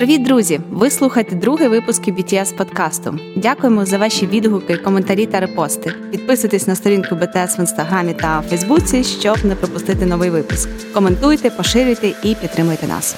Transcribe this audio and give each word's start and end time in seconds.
Привіт, 0.00 0.22
друзі! 0.22 0.60
Ви 0.70 0.90
слухаєте 0.90 1.36
другий 1.36 1.68
випуск 1.68 2.08
BTS 2.08 2.56
подкасту. 2.56 3.18
Дякуємо 3.36 3.84
за 3.84 3.98
ваші 3.98 4.26
відгуки, 4.26 4.76
коментарі 4.76 5.26
та 5.26 5.40
репости. 5.40 5.94
Підписуйтесь 6.10 6.66
на 6.66 6.74
сторінку 6.74 7.14
BTS 7.14 7.58
в 7.58 7.60
інстаграмі 7.60 8.14
та 8.14 8.42
Фейсбуці, 8.42 9.04
щоб 9.04 9.44
не 9.44 9.54
пропустити 9.54 10.06
новий 10.06 10.30
випуск. 10.30 10.68
Коментуйте, 10.94 11.50
поширюйте 11.50 12.08
і 12.08 12.34
підтримуйте 12.34 12.86
нас. 12.86 13.16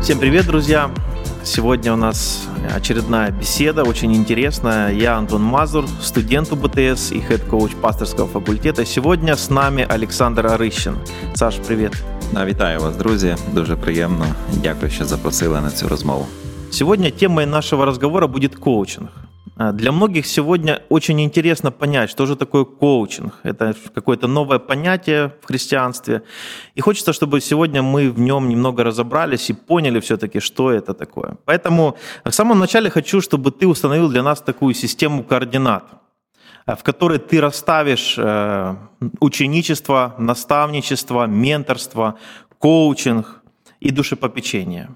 Всем 0.00 0.18
привет, 0.18 0.46
друзья! 0.46 0.90
Сегодня 1.44 1.92
у 1.92 1.96
нас 1.96 2.48
очередная 2.76 3.30
беседа, 3.30 3.82
очень 3.82 4.14
интересная. 4.14 4.92
Я 4.92 5.16
Антон 5.16 5.42
Мазур, 5.42 5.84
студент 6.02 6.52
УБТС 6.52 7.12
и 7.12 7.20
хед-коуч 7.20 7.70
пасторского 7.80 8.28
факультета. 8.28 8.84
Сегодня 8.84 9.32
с 9.32 9.50
нами 9.50 9.86
Александр 9.88 10.46
Арыщин. 10.46 10.94
Саш, 11.34 11.56
привет. 11.66 11.92
Вітаю 12.45 12.79
вас, 12.79 12.95
друзі. 12.95 13.35
Дуже 13.53 13.75
приємно. 13.75 14.25
Дякую, 14.63 14.91
що 14.91 15.05
запросили 15.05 15.61
на 15.61 15.69
цю 15.69 15.87
розмову. 15.87 16.25
Сегодня 16.71 17.09
темой 17.09 17.45
нашего 17.45 17.85
разговора 17.85 18.27
будет 18.27 18.55
коучинг. 18.55 19.09
Для 19.73 19.91
многих 19.91 20.27
сегодня 20.27 20.81
очень 20.89 21.19
интересно 21.19 21.71
понять, 21.71 22.09
что 22.09 22.25
же 22.25 22.35
такое 22.35 22.63
коучинг. 22.63 23.31
Это 23.43 23.75
какое-то 23.95 24.27
новое 24.27 24.59
понятие 24.59 25.31
в 25.41 25.47
христианстве. 25.47 26.21
И 26.75 26.81
хочется, 26.81 27.11
чтобы 27.11 27.41
сегодня 27.41 27.81
мы 27.81 28.11
в 28.11 28.19
нем 28.19 28.49
немного 28.49 28.83
разобрались 28.83 29.49
и 29.49 29.53
поняли 29.53 29.99
все-таки, 29.99 30.39
что 30.39 30.71
это 30.71 30.93
такое. 30.93 31.37
Поэтому 31.45 31.95
в 32.23 32.31
самом 32.31 32.59
начале 32.59 32.89
хочу, 32.89 33.19
чтобы 33.21 33.51
ты 33.51 33.67
установил 33.67 34.09
для 34.09 34.23
нас 34.23 34.41
такую 34.41 34.73
систему 34.73 35.23
координат – 35.23 35.91
Э, 35.91 36.00
в 36.66 36.82
которой 36.82 37.18
ты 37.18 37.40
расставишь 37.40 38.14
э, 38.18 38.76
ученичество, 39.20 40.14
наставничество, 40.18 41.26
менторство, 41.26 42.18
коучинг 42.58 43.42
и 43.80 43.90
душепопечение. 43.90 44.90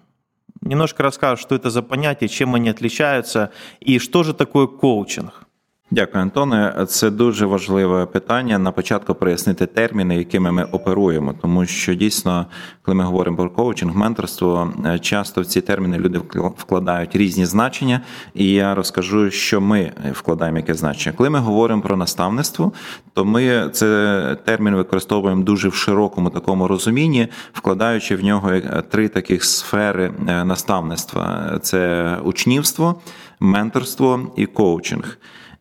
Немножко 0.61 1.03
расскажешь, 1.03 1.43
что 1.43 1.55
это 1.55 1.71
за 1.71 1.83
понятия, 1.83 2.29
чем 2.29 2.55
они 2.55 2.71
отличаются 2.71 3.51
и 3.81 3.99
что 3.99 4.23
же 4.23 4.35
такое 4.35 4.67
коучинг. 4.67 5.46
Дякую, 5.91 6.23
Антоне. 6.23 6.87
Це 6.89 7.11
дуже 7.11 7.47
важливе 7.47 8.07
питання. 8.07 8.59
На 8.59 8.73
початку 8.73 9.15
прояснити 9.15 9.67
терміни, 9.67 10.17
якими 10.17 10.53
ми 10.53 10.65
оперуємо, 10.65 11.35
тому 11.43 11.67
що 11.67 11.95
дійсно, 11.95 12.47
коли 12.83 12.95
ми 12.95 13.05
говоримо 13.05 13.37
про 13.37 13.51
коучинг, 13.51 13.97
менторство, 13.97 14.73
е, 14.87 14.99
часто 14.99 15.41
в 15.41 15.47
ці 15.47 15.61
терміни 15.61 15.99
люди 15.99 16.21
вкладають 16.57 17.17
різні 17.17 17.47
значення, 17.47 18.01
і 18.35 18.53
я 18.53 18.75
розкажу, 18.75 19.31
що 19.31 19.61
ми 19.61 19.93
вкладаємо 20.13 20.59
яке 20.59 20.75
значення. 20.75 21.17
Коли 21.17 21.31
ми 21.31 21.39
говоримо 21.39 21.83
про 21.83 21.97
наставництво, 21.97 22.73
то 23.13 23.25
ми 23.25 23.71
це 23.73 24.37
термін 24.45 24.75
використовуємо 24.75 25.43
дуже 25.43 25.69
в 25.69 25.75
широкому 25.75 26.31
такому 26.31 26.69
розумінні, 26.69 27.29
вкладаючи 27.53 28.17
в 28.17 28.25
нього 28.25 28.51
е, 28.51 28.83
три 28.91 29.09
таких 29.09 29.45
сфери 29.45 30.13
е, 30.29 30.45
наставництва: 30.45 31.59
це 31.63 32.11
учнівство, 32.25 33.01
менторство 33.41 34.33
і 34.37 34.47
коучинг. 34.47 35.19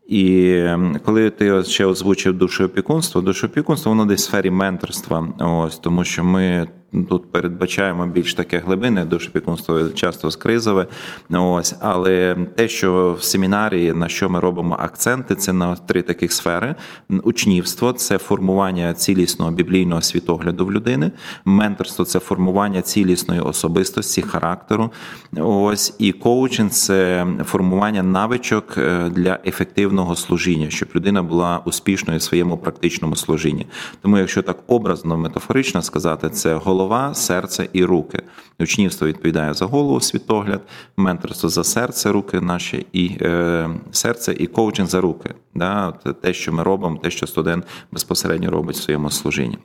І 0.07 0.53
ем, 0.57 0.99
коли 1.05 1.29
ти 1.29 1.63
ще 1.63 1.85
озвучив 1.85 2.33
душеопікунство, 2.33 3.21
душеопікунство 3.21 3.89
воно 3.89 4.05
десь 4.05 4.21
в 4.21 4.23
сфері 4.23 4.49
менторства. 4.49 5.27
Ось 5.39 5.77
тому, 5.77 6.03
що 6.03 6.23
ми 6.23 6.67
Тут 7.09 7.31
передбачаємо 7.31 8.07
більш 8.07 8.33
таке 8.33 8.57
глибинне 8.57 9.05
душопікунство, 9.05 9.89
часто 9.89 10.31
скризове. 10.31 10.87
Ось, 11.29 11.75
але 11.79 12.35
те, 12.55 12.67
що 12.67 13.17
в 13.19 13.23
семінарії 13.23 13.93
на 13.93 14.09
що 14.09 14.29
ми 14.29 14.39
робимо 14.39 14.75
акценти, 14.79 15.35
це 15.35 15.53
на 15.53 15.75
три 15.75 16.01
таких 16.01 16.33
сфери: 16.33 16.75
учнівство 17.23 17.93
це 17.93 18.17
формування 18.17 18.93
цілісного 18.93 19.51
біблійного 19.51 20.01
світогляду 20.01 20.65
в 20.65 20.71
людини, 20.71 21.11
менторство 21.45 22.05
це 22.05 22.19
формування 22.19 22.81
цілісної 22.81 23.41
особистості, 23.41 24.21
характеру. 24.21 24.91
Ось 25.37 25.95
і 25.99 26.11
коучинг 26.11 26.71
це 26.71 27.27
формування 27.45 28.03
навичок 28.03 28.77
е, 28.77 29.09
для 29.09 29.39
ефективного 29.45 30.15
служіння, 30.15 30.69
щоб 30.69 30.89
людина 30.95 31.23
була 31.23 31.61
успішною 31.65 32.19
в 32.19 32.21
своєму 32.21 32.57
практичному 32.57 33.15
служінні. 33.15 33.67
Тому, 34.01 34.17
якщо 34.17 34.41
так 34.41 34.57
образно 34.67 35.17
метафорично 35.17 35.81
сказати, 35.81 36.29
це 36.29 36.55
голова 36.55 36.74
голова, 36.74 37.14
серце 37.14 37.68
і 37.72 37.84
руки. 37.84 38.22
Учнівство 38.60 39.06
відповідає 39.06 39.54
за 39.54 39.66
голову, 39.66 40.00
світогляд, 40.00 40.60
менторство 40.96 41.48
за 41.48 41.64
серце, 41.64 42.12
руки 42.12 42.40
наші 42.40 42.86
і 42.92 43.10
е, 43.20 43.70
серце, 43.90 44.34
і 44.38 44.46
коучинг 44.46 44.88
за 44.88 45.00
руки. 45.00 45.34
Да? 45.54 45.92
Те, 46.22 46.32
що 46.32 46.52
ми 46.52 46.62
робимо, 46.62 46.96
те, 46.96 47.10
що 47.10 47.26
студент 47.26 47.66
безпосередньо 47.92 48.50
робить 48.50 48.76
в 48.76 48.82
своєму 48.82 49.10
служінні. 49.10 49.58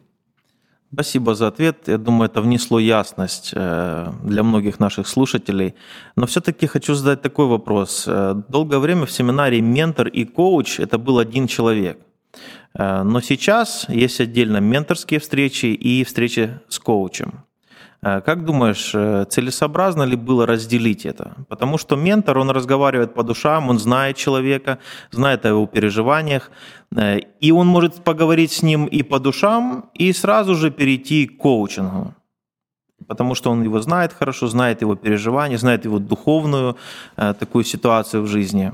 Спасибо 0.94 1.36
за 1.36 1.48
ответ. 1.48 1.88
Я 1.88 1.98
думаю, 1.98 2.30
это 2.30 2.42
внесло 2.42 2.80
ясность 2.80 3.52
э, 3.53 4.14
для 4.24 4.44
многих 4.44 4.80
наших 4.80 5.08
слушателей. 5.08 5.74
Но 6.16 6.26
все-таки 6.26 6.68
хочу 6.68 6.96
задать 6.96 7.22
такой 7.22 7.48
вопрос. 7.48 8.06
Э, 8.08 8.42
долгое 8.48 8.80
время 8.80 9.06
в 9.06 9.12
семинаре 9.12 9.62
ментор 9.62 10.08
и 10.08 10.24
коуч – 10.24 10.80
это 10.80 10.98
был 10.98 11.20
один 11.20 11.48
человек. 11.48 11.98
Э, 12.75 13.03
но 13.03 13.21
сейчас 13.21 13.87
есть 13.89 14.21
отдельно 14.21 14.59
менторские 14.59 15.21
встречи 15.21 15.67
и 15.67 16.05
встречи 16.05 16.61
с 16.69 16.79
коучем. 16.79 17.45
Э, 18.03 18.21
как 18.21 18.45
думаешь, 18.45 18.93
э, 18.95 19.25
целесообразно 19.29 20.05
ли 20.05 20.17
было 20.17 20.47
разделить 20.47 21.07
это? 21.07 21.35
Потому 21.49 21.79
что 21.79 21.97
ментор, 21.97 22.39
он 22.39 22.51
разговаривает 22.51 23.15
по 23.15 23.23
душам, 23.23 23.69
он 23.71 23.79
знает 23.79 24.17
человека, 24.17 24.79
знает 25.11 25.45
о 25.45 25.49
его 25.49 25.67
переживаниях, 25.67 26.51
и 27.41 27.53
он 27.53 27.69
может 27.69 28.03
поговорить 28.03 28.51
с 28.51 28.63
ним 28.63 28.87
и 28.87 29.03
по 29.03 29.21
душам, 29.21 29.91
и 29.95 30.13
сразу 30.13 30.57
же 30.57 30.71
перейти 30.71 31.27
к 31.27 31.37
коучингу. 31.39 32.15
Потому 33.07 33.35
что 33.35 33.51
он 33.51 33.63
его 33.63 33.81
знает 33.81 34.13
хорошо, 34.13 34.49
знает 34.49 34.83
его 34.83 34.97
переживания, 34.97 35.59
знает 35.59 35.85
его 35.85 35.99
духовную 35.99 36.77
такую 37.17 37.65
ситуацию 37.65 38.23
в 38.23 38.27
жизни. 38.27 38.73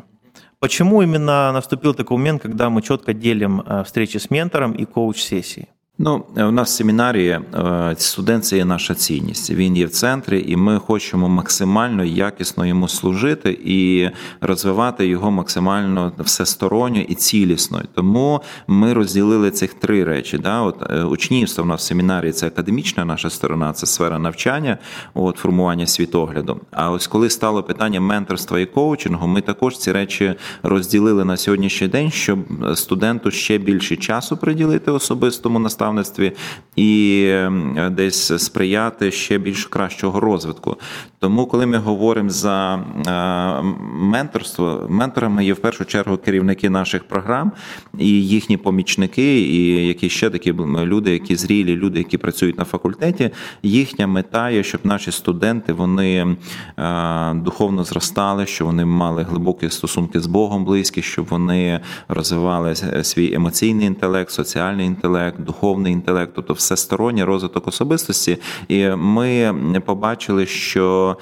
Почему 0.66 1.00
именно 1.00 1.52
наступил 1.52 1.94
такой 1.94 2.16
момент, 2.16 2.42
когда 2.42 2.70
мы 2.70 2.82
четко 2.82 3.14
делим 3.14 3.60
э, 3.60 3.84
встречи 3.84 4.18
с 4.18 4.30
ментором 4.30 4.72
и 4.72 4.84
коуч-сессии? 4.84 5.68
Ну, 5.98 6.24
у 6.36 6.50
нас 6.50 6.68
в 6.68 6.76
семінарі 6.76 7.26
е, 7.26 7.94
студент 7.98 8.44
це 8.44 8.56
є 8.56 8.64
наша 8.64 8.94
цінність. 8.94 9.50
Він 9.50 9.76
є 9.76 9.86
в 9.86 9.90
центрі, 9.90 10.44
і 10.48 10.56
ми 10.56 10.78
хочемо 10.78 11.28
максимально 11.28 12.04
якісно 12.04 12.66
йому 12.66 12.88
служити 12.88 13.58
і 13.64 14.10
розвивати 14.40 15.06
його 15.06 15.30
максимально 15.30 16.12
всесторонньо 16.18 17.00
і 17.00 17.14
цілісно. 17.14 17.82
Тому 17.94 18.40
ми 18.66 18.92
розділили 18.92 19.50
цих 19.50 19.74
три 19.74 20.04
речі. 20.04 20.38
Да? 20.38 20.60
От 20.60 20.90
е, 20.90 21.02
Учнівство 21.02 21.64
в 21.64 21.66
нас 21.66 21.80
в 21.80 21.84
семінарі 21.84 22.32
це 22.32 22.46
академічна 22.46 23.04
наша 23.04 23.30
сторона, 23.30 23.72
це 23.72 23.86
сфера 23.86 24.18
навчання, 24.18 24.78
от 25.14 25.36
формування 25.36 25.86
світогляду. 25.86 26.60
А 26.70 26.90
ось 26.90 27.06
коли 27.06 27.30
стало 27.30 27.62
питання 27.62 28.00
менторства 28.00 28.60
і 28.60 28.66
коучингу, 28.66 29.26
ми 29.26 29.40
також 29.40 29.78
ці 29.78 29.92
речі 29.92 30.34
розділили 30.62 31.24
на 31.24 31.36
сьогоднішній 31.36 31.88
день, 31.88 32.10
щоб 32.10 32.38
студенту 32.74 33.30
ще 33.30 33.58
більше 33.58 33.96
часу 33.96 34.36
приділити 34.36 34.90
особистому 34.90 35.58
наставленню, 35.58 35.85
наставництві 35.92 36.32
і 36.76 37.24
ем, 37.30 37.76
десь 37.90 38.44
сприяти 38.44 39.10
ще 39.10 39.38
більш 39.38 39.66
кращого 39.66 40.20
розвитку. 40.20 40.76
Тому, 41.18 41.46
коли 41.46 41.66
ми 41.66 41.78
говоримо 41.78 42.30
за 42.30 42.74
е, 42.74 43.62
менторство, 43.92 44.86
менторами 44.88 45.44
є 45.44 45.52
в 45.52 45.58
першу 45.58 45.84
чергу 45.84 46.16
керівники 46.16 46.70
наших 46.70 47.04
програм 47.04 47.52
і 47.98 48.08
їхні 48.08 48.56
помічники, 48.56 49.40
і 49.40 49.86
які 49.86 50.08
ще 50.08 50.30
такі 50.30 50.52
люди, 50.84 51.12
які 51.12 51.36
зрілі, 51.36 51.76
люди, 51.76 51.98
які 51.98 52.18
працюють 52.18 52.58
на 52.58 52.64
факультеті. 52.64 53.30
Їхня 53.62 54.06
мета 54.06 54.50
є, 54.50 54.62
щоб 54.62 54.80
наші 54.84 55.10
студенти 55.12 55.72
вони 55.72 56.36
е, 56.78 57.34
духовно 57.34 57.84
зростали, 57.84 58.46
щоб 58.46 58.66
вони 58.66 58.84
мали 58.84 59.22
глибокі 59.22 59.70
стосунки 59.70 60.20
з 60.20 60.26
Богом 60.26 60.64
близькі, 60.64 61.02
щоб 61.02 61.26
вони 61.26 61.80
розвивали 62.08 62.74
свій 63.02 63.34
емоційний 63.34 63.86
інтелект, 63.86 64.30
соціальний 64.30 64.86
інтелект, 64.86 65.40
духовний 65.40 65.75
духовний 65.76 65.92
інтелект, 65.92 66.32
тобто 66.34 66.54
всесторонній 66.54 67.24
розвиток 67.24 67.68
особистості. 67.68 68.38
І 68.68 68.88
ми 68.88 69.82
побачили, 69.86 70.46
що 70.46 71.16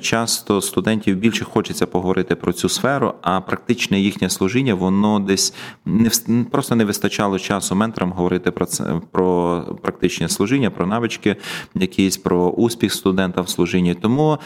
часто 0.00 0.60
студентів 0.60 1.16
більше 1.16 1.44
хочеться 1.44 1.86
поговорити 1.86 2.34
про 2.34 2.52
цю 2.52 2.68
сферу, 2.68 3.14
а 3.22 3.40
практичне 3.40 4.00
їхнє 4.00 4.30
служіння 4.30 4.74
воно 4.74 5.20
десь 5.20 5.54
не 5.86 6.10
просто 6.50 6.74
не 6.74 6.84
вистачало 6.84 7.38
часу 7.38 7.74
менторам 7.74 8.12
говорити 8.12 8.50
про 8.50 8.66
це 8.66 8.84
про 9.12 9.62
практичне 9.82 10.28
служіння, 10.28 10.70
про 10.70 10.86
навички, 10.86 11.36
якісь 11.74 12.16
про 12.16 12.48
успіх 12.50 12.92
студента 12.92 13.40
в 13.40 13.48
служінні. 13.48 13.94
Тому 13.94 14.38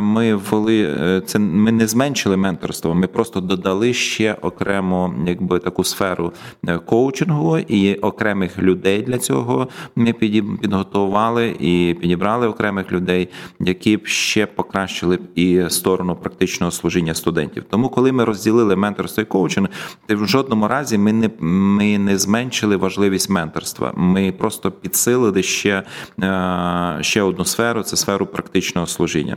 ми 0.00 0.34
ввели 0.34 0.82
е, 0.82 1.22
це. 1.26 1.38
Ми 1.38 1.72
не 1.72 1.86
зменшили 1.86 2.36
менторство, 2.36 2.94
ми 2.94 3.06
просто 3.06 3.40
додали 3.40 3.92
ще 3.92 4.36
окремо, 4.42 5.14
якби 5.26 5.58
таку 5.58 5.84
сферу 5.84 6.32
е, 6.68 6.78
коучингу 6.78 7.58
і 7.58 7.98
окремо 8.02 8.37
окремих 8.38 8.58
людей 8.58 9.02
для 9.02 9.18
цього 9.18 9.68
ми 9.96 10.12
підготували 10.12 11.56
і 11.60 11.96
підібрали 12.00 12.48
окремих 12.48 12.92
людей, 12.92 13.28
які 13.60 13.96
б 13.96 14.06
ще 14.06 14.46
покращили 14.46 15.16
б 15.16 15.20
і 15.34 15.62
сторону 15.68 16.16
практичного 16.16 16.70
служіння 16.70 17.14
студентів. 17.14 17.64
Тому, 17.70 17.88
коли 17.88 18.12
ми 18.12 18.24
розділили 18.24 18.76
менторство 18.76 19.22
і 19.22 19.26
коучинг, 19.26 19.68
в 20.08 20.26
жодному 20.26 20.68
разі 20.68 20.98
ми 20.98 21.12
не 21.12 21.30
ми 21.40 21.98
не 21.98 22.18
зменшили 22.18 22.76
важливість 22.76 23.30
менторства. 23.30 23.92
Ми 23.96 24.32
просто 24.32 24.70
підсилили 24.70 25.42
ще, 25.42 25.82
е, 26.22 26.98
ще 27.00 27.22
одну 27.22 27.44
сферу 27.44 27.82
це 27.82 27.96
сферу 27.96 28.26
практичного 28.26 28.86
служіння. 28.86 29.36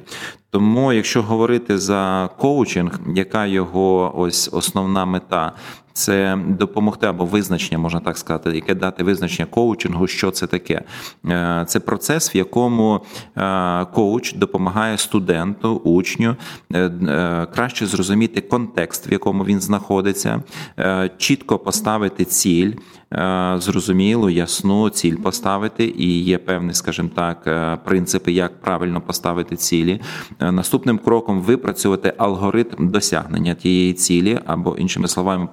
Тому, 0.52 0.94
якщо 0.94 1.22
говорити 1.22 1.78
за 1.78 2.30
коучинг, 2.38 3.00
яка 3.16 3.46
його 3.46 4.14
ось 4.16 4.50
основна 4.54 5.06
мета, 5.06 5.54
це 5.94 6.40
допомогти 6.48 7.08
або 7.08 7.26
визначення, 7.26 7.78
можна 7.78 8.00
так 8.00 8.18
сказати, 8.18 8.52
яке 8.56 8.76
дати 8.76 9.04
визначення 9.04 9.46
коучингу, 9.46 10.08
що 10.08 10.32
це 10.32 10.48
таке. 10.48 10.82
Е, 11.26 11.66
це 11.68 11.80
процес, 11.80 12.36
в 12.36 12.38
якому 12.38 13.02
е, 13.38 13.86
коуч 13.86 14.34
допомагає 14.34 14.98
студенту, 14.98 15.76
учню 15.76 16.36
е, 16.74 17.48
краще 17.54 17.86
зрозуміти 17.88 18.42
контекст, 18.42 19.10
в 19.10 19.12
якому 19.12 19.46
він 19.46 19.62
знаходиться, 19.62 20.44
чітко 21.18 21.60
поставити 21.60 22.26
ціль. 22.26 22.74
Зрозуміло, 23.58 24.30
ясну 24.30 24.90
ціль 24.90 25.16
поставити, 25.16 25.94
і 25.98 26.24
є 26.24 26.38
певні, 26.38 26.74
скажімо 26.74 27.10
так, 27.16 27.44
принципи, 27.86 28.32
як 28.32 28.62
правильно 28.62 29.02
поставити 29.02 29.56
цілі. 29.56 30.02
Наступним 30.40 30.98
кроком 30.98 31.42
випрацювати 31.42 32.14
алгоритм 32.18 32.90
досягнення 32.90 33.54
тієї 33.54 33.94
цілі, 33.94 34.40
або 34.46 34.76
іншими 34.78 35.08
словами, 35.08 35.48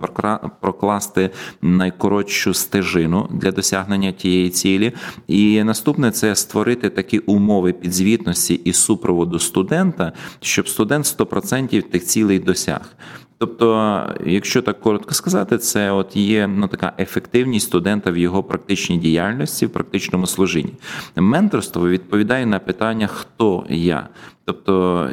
прокласти 0.61 1.31
найкоротшу 1.63 2.55
стежину 2.55 3.29
для 3.31 3.53
досягнення 3.53 4.13
тієї 4.13 4.51
цілі. 4.51 4.93
І 5.27 5.65
наступне 5.65 6.11
це 6.11 6.35
створити 6.35 6.91
такі 6.91 7.19
умови 7.19 7.73
підзвітності 7.73 8.55
і 8.55 8.73
супроводу 8.73 9.39
студента, 9.39 10.13
щоб 10.41 10.69
студент 10.69 11.05
100% 11.05 11.83
тих 11.83 12.05
цілей 12.05 12.39
досяг. 12.39 12.97
Тобто, 13.39 14.03
якщо 14.27 14.63
так 14.63 14.81
коротко 14.81 15.15
сказати, 15.15 15.59
це 15.59 15.91
от 15.91 16.17
є 16.17 16.47
ну, 16.47 16.69
така 16.69 16.93
ефективність 16.99 17.67
студента 17.67 18.11
в 18.11 18.17
його 18.17 18.43
практичній 18.43 18.99
діяльності, 18.99 19.67
в 19.67 19.71
практичному 19.71 20.27
служінні. 20.27 20.73
Менторство 21.17 21.89
відповідає 21.89 22.47
на 22.47 22.59
питання, 22.59 23.07
хто 23.07 23.67
я. 23.69 24.09
Тобто, 24.49 25.09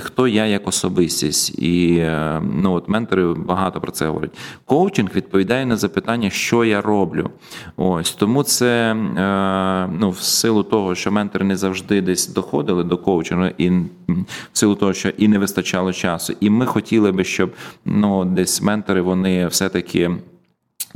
хто 0.00 0.28
я 0.28 0.46
як 0.46 0.68
особистість, 0.68 1.58
і 1.58 1.96
е, 1.96 2.42
ну 2.62 2.72
от 2.72 2.88
ментори 2.88 3.34
багато 3.34 3.80
про 3.80 3.92
це 3.92 4.06
говорять. 4.06 4.30
Коучинг 4.64 5.10
відповідає 5.14 5.66
на 5.66 5.76
запитання, 5.76 6.30
що 6.30 6.64
я 6.64 6.80
роблю. 6.80 7.30
Ось 7.76 8.10
тому 8.10 8.42
це 8.42 8.92
е, 8.92 9.88
ну, 10.00 10.10
в 10.10 10.18
силу 10.18 10.62
того, 10.62 10.94
що 10.94 11.12
ментори 11.12 11.44
не 11.44 11.56
завжди 11.56 12.00
десь 12.00 12.28
доходили 12.28 12.84
до 12.84 12.98
коучингу, 12.98 13.46
і 13.58 13.70
в 14.52 14.58
силу 14.58 14.74
того, 14.74 14.92
що 14.92 15.08
і 15.08 15.28
не 15.28 15.38
вистачало 15.38 15.92
часу. 15.92 16.34
І 16.40 16.50
ми 16.50 16.66
хотіли 16.66 17.12
би, 17.12 17.24
щоб 17.24 17.52
ну 17.84 18.24
десь 18.24 18.62
ментори 18.62 19.00
вони 19.00 19.46
все-таки. 19.46 20.10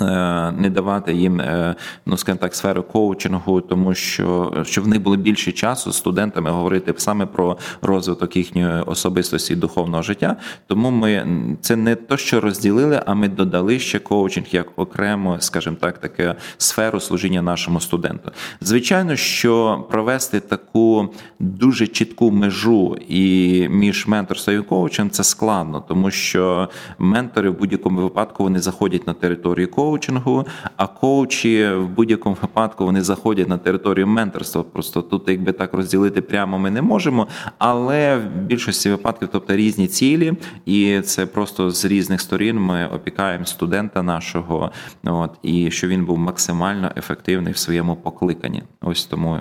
Е, 0.01 0.53
не 0.53 0.71
давати 0.71 1.15
їм, 1.15 1.41
е, 1.41 1.75
ну 2.07 2.17
скажімо 2.17 2.39
так, 2.41 2.55
сферу 2.55 2.83
коучингу, 2.83 3.61
тому 3.61 3.95
що 3.95 4.53
щоб 4.67 4.85
в 4.85 4.89
них 4.89 5.03
було 5.03 5.17
більше 5.17 5.53
часу 5.53 5.93
з 5.93 5.97
студентами 5.97 6.51
говорити 6.51 6.95
саме 6.97 7.27
про 7.27 7.59
розвиток 7.83 8.37
їхньої 8.37 8.83
особистості 8.83 9.53
і 9.53 9.57
духовного 9.57 10.03
життя. 10.03 10.37
Тому 10.67 10.91
ми 10.91 11.27
це 11.61 11.77
не 11.77 11.95
то, 11.95 12.17
що 12.17 12.41
розділили, 12.41 13.03
а 13.07 13.15
ми 13.15 13.29
додали 13.29 13.79
ще 13.79 13.99
коучинг 13.99 14.47
як 14.51 14.67
окремо, 14.77 15.37
скажімо 15.41 15.77
так, 15.81 15.99
таке 15.99 16.35
сферу 16.59 17.01
служіння 17.01 17.43
нашому 17.43 17.81
студенту. 17.81 18.31
Звичайно, 18.61 19.17
що 19.17 19.85
провести 19.91 20.41
таку 20.41 21.09
дуже 21.39 21.87
чітку 21.87 22.31
межу 22.31 22.97
і 23.09 23.69
між 23.69 24.07
менторством 24.07 24.59
і 24.59 24.63
коучем 24.63 25.11
це 25.11 25.25
складно, 25.25 25.85
тому 25.89 26.11
що 26.11 26.69
ментори 26.99 27.51
в 27.51 27.59
будь-якому 27.59 28.01
випадку 28.01 28.43
вони 28.43 28.59
заходять 28.59 29.07
на 29.07 29.13
територію 29.13 29.71
коучингу, 29.71 29.84
коучингу, 29.85 30.47
а 30.77 30.87
коучі 30.87 31.69
в 31.69 31.89
будь-якому 31.89 32.37
випадку 32.43 32.85
вони 32.85 33.03
заходять 33.03 33.49
на 33.49 33.59
територію 33.59 34.07
менторства. 34.07 34.63
Просто 34.63 35.03
тут, 35.03 35.29
якби 35.29 35.53
так 35.53 35.75
розділити 35.75 36.23
прямо, 36.23 36.59
ми 36.59 36.71
не 36.71 36.83
можемо. 36.83 37.27
Але 37.59 38.17
в 38.17 38.27
більшості 38.27 38.91
випадків, 38.91 39.29
тобто 39.33 39.57
різні 39.57 39.87
цілі, 39.87 40.33
і 40.67 41.01
це 41.01 41.27
просто 41.27 41.71
з 41.71 41.85
різних 41.85 42.21
сторін 42.21 42.61
ми 42.61 42.87
опікаємо 42.87 43.45
студента 43.45 44.03
нашого, 44.03 44.71
от 45.05 45.31
і 45.43 45.71
що 45.71 45.89
він 45.89 46.05
був 46.05 46.19
максимально 46.19 46.91
ефективний 46.97 47.53
в 47.53 47.57
своєму 47.57 47.97
покликанні. 47.97 48.63
Ось 48.81 49.05
тому. 49.05 49.41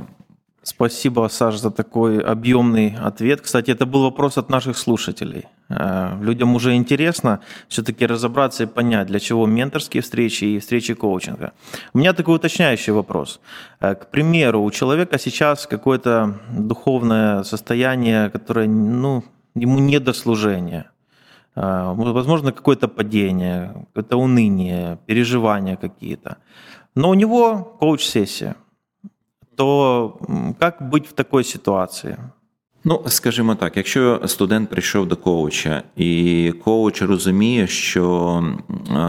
Спасибо, 0.65 1.27
Саш, 1.29 1.57
за 1.57 1.71
такой 1.71 2.19
объемный 2.19 2.95
ответ. 3.05 3.41
Кстати, 3.41 3.71
это 3.71 3.85
был 3.85 4.03
вопрос 4.03 4.37
от 4.37 4.49
наших 4.49 4.77
слушателей. 4.77 5.45
Э, 5.69 6.17
людям 6.21 6.55
уже 6.55 6.73
интересно 6.75 7.39
все-таки 7.67 8.07
разобраться 8.07 8.63
и 8.63 8.67
понять, 8.67 9.07
для 9.07 9.19
чего 9.19 9.45
менторские 9.45 10.01
встречи 10.01 10.45
и 10.45 10.59
встречи 10.59 10.93
коучинга. 10.93 11.51
У 11.93 11.97
меня 11.97 12.13
такой 12.13 12.35
уточняющий 12.35 12.93
вопрос. 12.93 13.41
Э, 13.81 13.95
к 13.95 14.09
примеру, 14.09 14.63
у 14.63 14.71
человека 14.71 15.19
сейчас 15.19 15.67
какое-то 15.67 16.39
духовное 16.57 17.43
состояние, 17.43 18.29
которое 18.29 18.67
ну, 18.67 19.23
ему 19.55 19.79
не 19.79 19.99
до 19.99 20.13
служения. 20.13 20.85
Э, 21.55 21.93
возможно, 21.93 22.53
какое-то 22.53 22.87
падение, 22.87 23.73
какое-то 23.87 24.15
уныние, 24.15 24.97
переживания 25.07 25.75
какие-то. 25.75 26.37
Но 26.95 27.09
у 27.09 27.15
него 27.15 27.77
коуч-сессия 27.81 28.55
то 29.55 30.19
как 30.59 30.89
быть 30.89 31.07
в 31.07 31.13
такой 31.13 31.43
ситуации? 31.43 32.17
Ну, 32.85 33.01
скажімо 33.07 33.55
так, 33.55 33.77
якщо 33.77 34.21
студент 34.25 34.69
прийшов 34.69 35.07
до 35.07 35.15
коуча, 35.15 35.83
і 35.97 36.53
коуч 36.63 37.01
розуміє, 37.01 37.67
що 37.67 38.43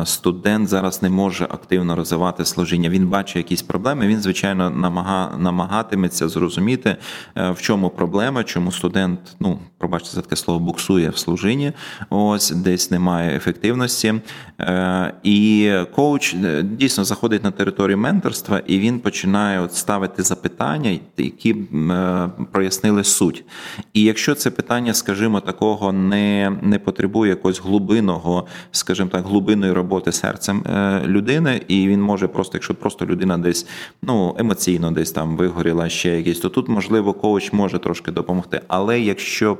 студент 0.04 0.68
зараз 0.68 1.02
не 1.02 1.10
може 1.10 1.44
активно 1.44 1.96
розвивати 1.96 2.44
служіння, 2.44 2.88
він 2.88 3.08
бачить 3.08 3.36
якісь 3.36 3.62
проблеми. 3.62 4.06
Він, 4.06 4.20
звичайно, 4.20 4.70
намага, 4.70 5.36
намагатиметься 5.38 6.28
зрозуміти, 6.28 6.96
е, 7.36 7.50
в 7.50 7.60
чому 7.60 7.90
проблема, 7.90 8.44
чому 8.44 8.72
студент, 8.72 9.20
ну 9.40 9.58
пробачте 9.78 10.10
за 10.10 10.20
таке 10.20 10.36
слово, 10.36 10.60
буксує 10.60 11.10
в 11.10 11.18
служінні, 11.18 11.72
ось 12.10 12.50
десь 12.50 12.90
немає 12.90 13.36
ефективності. 13.36 14.14
Е, 14.60 15.14
і 15.22 15.72
коуч 15.94 16.34
е, 16.34 16.62
дійсно 16.62 17.04
заходить 17.04 17.44
на 17.44 17.50
територію 17.50 17.98
менторства, 17.98 18.62
і 18.66 18.78
він 18.78 18.98
починає 19.00 19.60
от 19.60 19.74
ставити 19.74 20.22
запитання, 20.22 20.98
які 21.16 21.54
прояснили 22.52 23.04
суть. 23.04 23.44
І 23.92 24.02
якщо 24.02 24.34
це 24.34 24.50
питання, 24.50 24.94
скажімо, 24.94 25.40
такого 25.40 25.92
не 25.92 26.56
не 26.62 26.78
потребує 26.78 27.30
якогось 27.30 27.60
глибинного, 27.60 28.46
скажімо 28.70 29.08
так, 29.12 29.26
глибинної 29.26 29.72
роботи 29.72 30.12
серцем 30.12 30.62
е, 30.66 31.00
людини, 31.06 31.60
і 31.68 31.88
він 31.88 32.02
може 32.02 32.28
просто, 32.28 32.56
якщо 32.56 32.74
просто 32.74 33.06
людина 33.06 33.38
десь 33.38 33.66
ну 34.02 34.36
емоційно 34.38 34.90
десь 34.90 35.12
там 35.12 35.36
вигоріла 35.36 35.88
ще 35.88 36.16
якісь, 36.16 36.40
то 36.40 36.48
тут 36.48 36.68
можливо 36.68 37.12
коуч 37.12 37.52
може 37.52 37.78
трошки 37.78 38.10
допомогти. 38.10 38.60
Але 38.68 39.00
якщо 39.00 39.58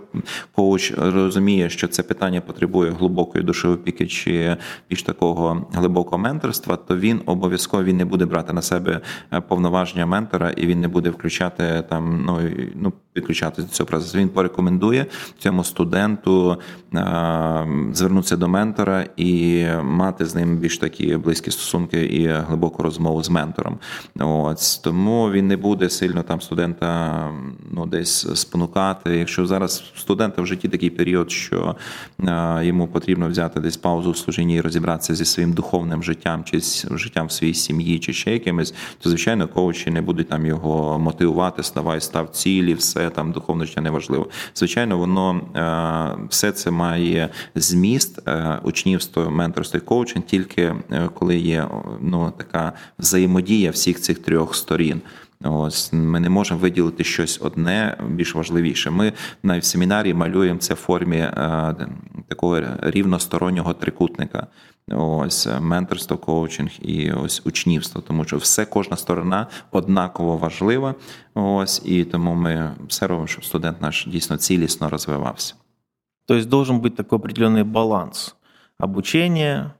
коуч 0.53 0.93
розуміє, 0.97 1.71
що 1.71 1.89
це 1.89 2.03
питання 2.03 2.41
потребує 2.41 2.91
глибокої 2.91 3.45
душової 3.45 4.07
чи 4.09 4.57
більш 4.91 5.03
такого 5.03 5.67
глибокого 5.73 6.19
менторства, 6.19 6.77
то 6.77 6.97
він 6.97 7.21
обов'язково 7.27 7.85
він 7.85 7.97
не 7.97 8.05
буде 8.05 8.25
брати 8.25 8.53
на 8.53 8.63
себе 8.63 9.01
е, 9.33 9.41
повноваження 9.41 10.07
ментора 10.07 10.51
і 10.51 10.67
він 10.67 10.81
не 10.81 10.89
буде 10.89 11.11
включати 11.11 11.85
там, 11.89 12.25
ну 12.27 12.41
ну 12.75 12.93
підключати 13.13 13.63
до 13.63 13.69
цього 13.69 13.87
процесу. 13.95 14.19
Він 14.19 14.29
порекомендує 14.29 15.07
цьому 15.39 15.65
студенту 15.65 16.57
звернутися 17.93 18.37
до 18.37 18.49
ментора 18.49 19.07
і 19.17 19.67
мати 19.83 20.27
з 20.27 20.35
ним 20.35 20.57
більш 20.57 20.79
такі 20.79 21.17
близькі 21.17 21.51
стосунки 21.51 22.05
і 22.05 22.29
глибоку 22.29 22.83
розмову 22.83 23.23
з 23.23 23.31
ментором. 23.31 23.79
Ось 24.21 24.79
тому 24.79 25.31
він 25.31 25.47
не 25.47 25.57
буде 25.57 25.91
сильно 25.91 26.23
там 26.23 26.41
студента 26.41 27.15
ну 27.71 27.87
десь 27.87 28.41
спонукати. 28.41 29.17
Якщо 29.17 29.47
зараз 29.47 29.93
студента 29.97 30.43
в 30.43 30.47
житті 30.47 30.69
такий 30.69 30.91
період, 30.91 31.31
що 31.31 31.77
йому 32.61 32.87
потрібно 32.87 33.29
взяти 33.29 33.61
десь 33.61 33.77
паузу 33.77 34.11
в 34.11 34.17
служінні 34.17 34.57
і 34.57 34.61
розібратися 34.61 35.15
зі 35.15 35.25
своїм 35.25 35.53
духовним 35.53 36.03
життям, 36.03 36.45
чи 36.45 36.61
з 36.61 36.87
життям 36.91 37.27
в 37.27 37.33
своїй 37.33 37.55
сім'ї, 37.55 37.99
чи 37.99 38.13
ще 38.13 38.33
якимось, 38.33 38.75
то 39.01 39.11
звичайно 39.11 39.49
коучі 39.49 39.91
не 39.91 40.03
будуть 40.03 40.29
там 40.29 40.47
його 40.47 40.99
мотивувати, 40.99 41.63
ставай, 41.63 42.01
став 42.01 42.29
цілі, 42.29 42.75
все 42.75 43.11
там 43.11 43.33
духовне 43.33 43.67
життя 43.67 43.81
неважливо. 43.85 44.29
Звичайно, 44.55 44.99
воно 44.99 45.41
все 46.31 46.53
це 46.53 46.71
має 46.71 47.29
зміст 47.55 48.29
е, 48.29 48.59
учнівство, 48.63 49.31
менторство 49.31 49.79
і 49.79 49.81
коучинг 49.81 50.25
тільки 50.25 50.63
е, 50.63 51.09
коли 51.15 51.37
є 51.37 51.69
ну 52.01 52.33
така 52.37 52.73
взаємодія 52.99 53.71
всіх 53.71 54.01
цих 54.01 54.19
трьох 54.19 54.55
сторін. 54.55 55.01
Ось 55.45 55.93
ми 55.93 56.21
не 56.21 56.29
можемо 56.29 56.61
виділити 56.61 57.05
щось 57.05 57.41
одне 57.43 57.97
більш 58.09 58.35
важливіше. 58.35 58.91
Ми 58.91 59.13
навіть 59.43 59.63
в 59.63 59.67
семінарі 59.67 60.15
малюємо 60.15 60.59
це 60.59 60.75
в 60.75 60.77
формі 60.77 61.17
е, 61.17 61.75
такого 62.29 62.61
рівностороннього 62.83 63.75
трикутника. 63.75 64.47
Ось 64.89 65.49
менторство, 65.61 66.19
коучинг 66.19 66.71
і 66.83 67.13
ось 67.13 67.43
учнівство, 67.45 68.01
тому 68.01 68.25
що 68.25 68.37
все 68.37 68.65
кожна 68.65 68.97
сторона 68.97 69.47
однаково 69.71 70.37
важлива. 70.37 70.95
Ось 71.35 71.83
і 71.85 72.05
тому 72.05 72.35
ми 72.35 72.77
все 72.89 73.07
робимо, 73.07 73.27
щоб 73.27 73.45
студент 73.45 73.83
наш 73.83 74.07
дійсно 74.07 74.37
цілісно 74.37 74.89
розвивався. 74.91 75.55
Тобто 76.27 76.49
должен 76.49 76.81
бути 76.81 76.97
такий 76.97 77.17
определенний 77.17 77.63
баланс 77.63 78.37
обучения, 78.79 79.71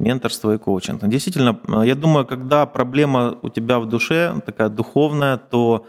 менторство 0.00 0.54
и 0.54 0.58
коучинг. 0.58 1.08
Действительно, 1.08 1.84
я 1.84 1.94
думаю, 1.94 2.26
когда 2.26 2.66
проблема 2.66 3.38
у 3.42 3.48
тебя 3.48 3.78
в 3.78 3.86
душе 3.86 4.34
такая 4.44 4.68
духовная, 4.68 5.36
то 5.36 5.86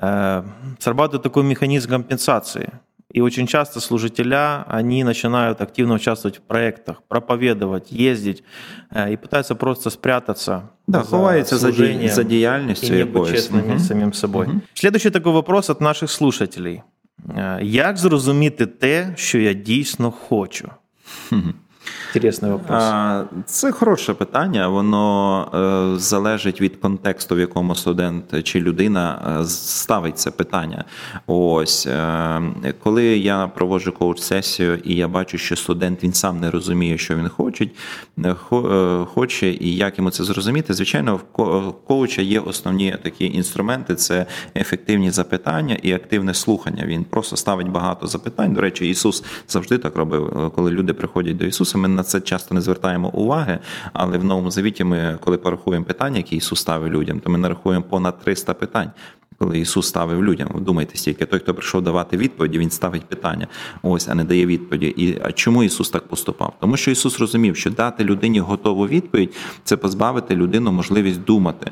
э, 0.00 0.42
срабатывает 0.78 1.22
такой 1.22 1.42
механизм 1.42 1.90
компенсации. 1.90 2.70
И 3.14 3.22
очень 3.22 3.46
часто 3.46 3.80
служителя, 3.80 4.64
они 4.68 5.02
начинают 5.02 5.60
активно 5.60 5.94
участвовать 5.94 6.36
в 6.36 6.40
проектах, 6.42 7.02
проповедовать, 7.08 7.90
ездить 7.90 8.44
э, 8.90 9.12
и 9.12 9.16
пытаются 9.16 9.54
просто 9.54 9.90
спрятаться. 9.90 10.62
Да, 10.86 11.00
ховаються 11.00 11.58
за, 11.58 11.70
ді... 11.70 12.08
за 12.08 12.22
діяльністю 12.22 12.86
і 12.86 12.98
не 12.98 13.04
бути 13.04 13.32
чесними 13.32 13.70
угу. 13.70 13.78
самим 13.78 14.12
собою. 14.12 14.48
Угу. 14.48 14.60
Следующий 14.74 15.10
такой 15.10 15.32
вопрос 15.32 15.70
от 15.70 15.80
наших 15.80 16.10
слушателей. 16.10 16.82
Як 17.62 17.96
зрозуміти 17.96 18.66
те, 18.66 19.12
що 19.16 19.38
я 19.38 19.52
дійсно 19.52 20.10
хочу? 20.10 20.70
Інтересний 22.15 22.51
вопрос. 22.51 22.83
Це 23.45 23.71
хороше 23.71 24.13
питання. 24.13 24.67
Воно 24.67 25.93
е, 25.95 25.99
залежить 25.99 26.61
від 26.61 26.75
контексту, 26.75 27.35
в 27.35 27.39
якому 27.39 27.75
студент 27.75 28.43
чи 28.43 28.59
людина 28.59 29.37
е, 29.41 29.45
ставить 29.45 30.19
це 30.19 30.31
питання. 30.31 30.83
Ось 31.27 31.87
е, 31.87 32.41
коли 32.83 33.03
я 33.17 33.47
проводжу 33.47 33.93
коуч-сесію, 33.99 34.79
і 34.83 34.95
я 34.95 35.07
бачу, 35.07 35.37
що 35.37 35.55
студент 35.55 36.03
він 36.03 36.13
сам 36.13 36.39
не 36.39 36.51
розуміє, 36.51 36.97
що 36.97 37.15
він 37.15 37.29
хоче, 37.29 37.69
хоче 39.05 39.47
і 39.47 39.75
як 39.75 39.97
йому 39.97 40.11
це 40.11 40.23
зрозуміти. 40.23 40.73
Звичайно, 40.73 41.19
в 41.37 41.73
коуча 41.87 42.21
є 42.21 42.39
основні 42.39 42.97
такі 43.03 43.25
інструменти: 43.25 43.95
це 43.95 44.25
ефективні 44.55 45.11
запитання 45.11 45.77
і 45.83 45.93
активне 45.93 46.33
слухання. 46.33 46.85
Він 46.85 47.03
просто 47.03 47.37
ставить 47.37 47.69
багато 47.69 48.07
запитань. 48.07 48.53
До 48.53 48.61
речі, 48.61 48.89
Ісус 48.89 49.23
завжди 49.47 49.77
так 49.77 49.95
робив, 49.95 50.51
коли 50.55 50.71
люди 50.71 50.93
приходять 50.93 51.37
до 51.37 51.45
Ісуса. 51.45 51.77
Ми 51.83 51.89
на 51.89 52.03
це 52.03 52.21
часто 52.21 52.55
не 52.55 52.61
звертаємо 52.61 53.09
уваги, 53.09 53.59
але 53.93 54.17
в 54.17 54.23
новому 54.23 54.51
завіті 54.51 54.83
ми, 54.83 55.17
коли 55.19 55.37
порахуємо 55.37 55.85
питання, 55.85 56.17
які 56.17 56.35
Ісус 56.35 56.59
ставив 56.59 56.93
людям, 56.93 57.19
то 57.19 57.29
ми 57.29 57.37
нарахуємо 57.37 57.83
понад 57.83 58.19
300 58.19 58.53
питань 58.53 58.91
коли 59.37 59.59
Ісус 59.59 59.87
ставив 59.87 60.23
людям. 60.23 60.49
Ви 60.53 60.61
думаєте, 60.61 60.97
стільки 60.97 61.25
той, 61.25 61.39
хто 61.39 61.53
прийшов 61.53 61.81
давати 61.81 62.17
відповіді, 62.17 62.59
він 62.59 62.69
ставить 62.69 63.05
питання, 63.05 63.47
ось, 63.81 64.07
а 64.07 64.15
не 64.15 64.23
дає 64.23 64.45
відповіді. 64.45 64.85
І 64.85 65.19
а 65.23 65.31
чому 65.31 65.63
Ісус 65.63 65.89
так 65.89 66.07
поступав? 66.07 66.53
Тому 66.59 66.77
що 66.77 66.91
Ісус 66.91 67.19
розумів, 67.19 67.55
що 67.55 67.69
дати 67.69 68.03
людині 68.03 68.39
готову 68.39 68.87
відповідь 68.87 69.35
це 69.63 69.77
позбавити 69.77 70.35
людину 70.35 70.71
можливість 70.71 71.23
думати. 71.23 71.71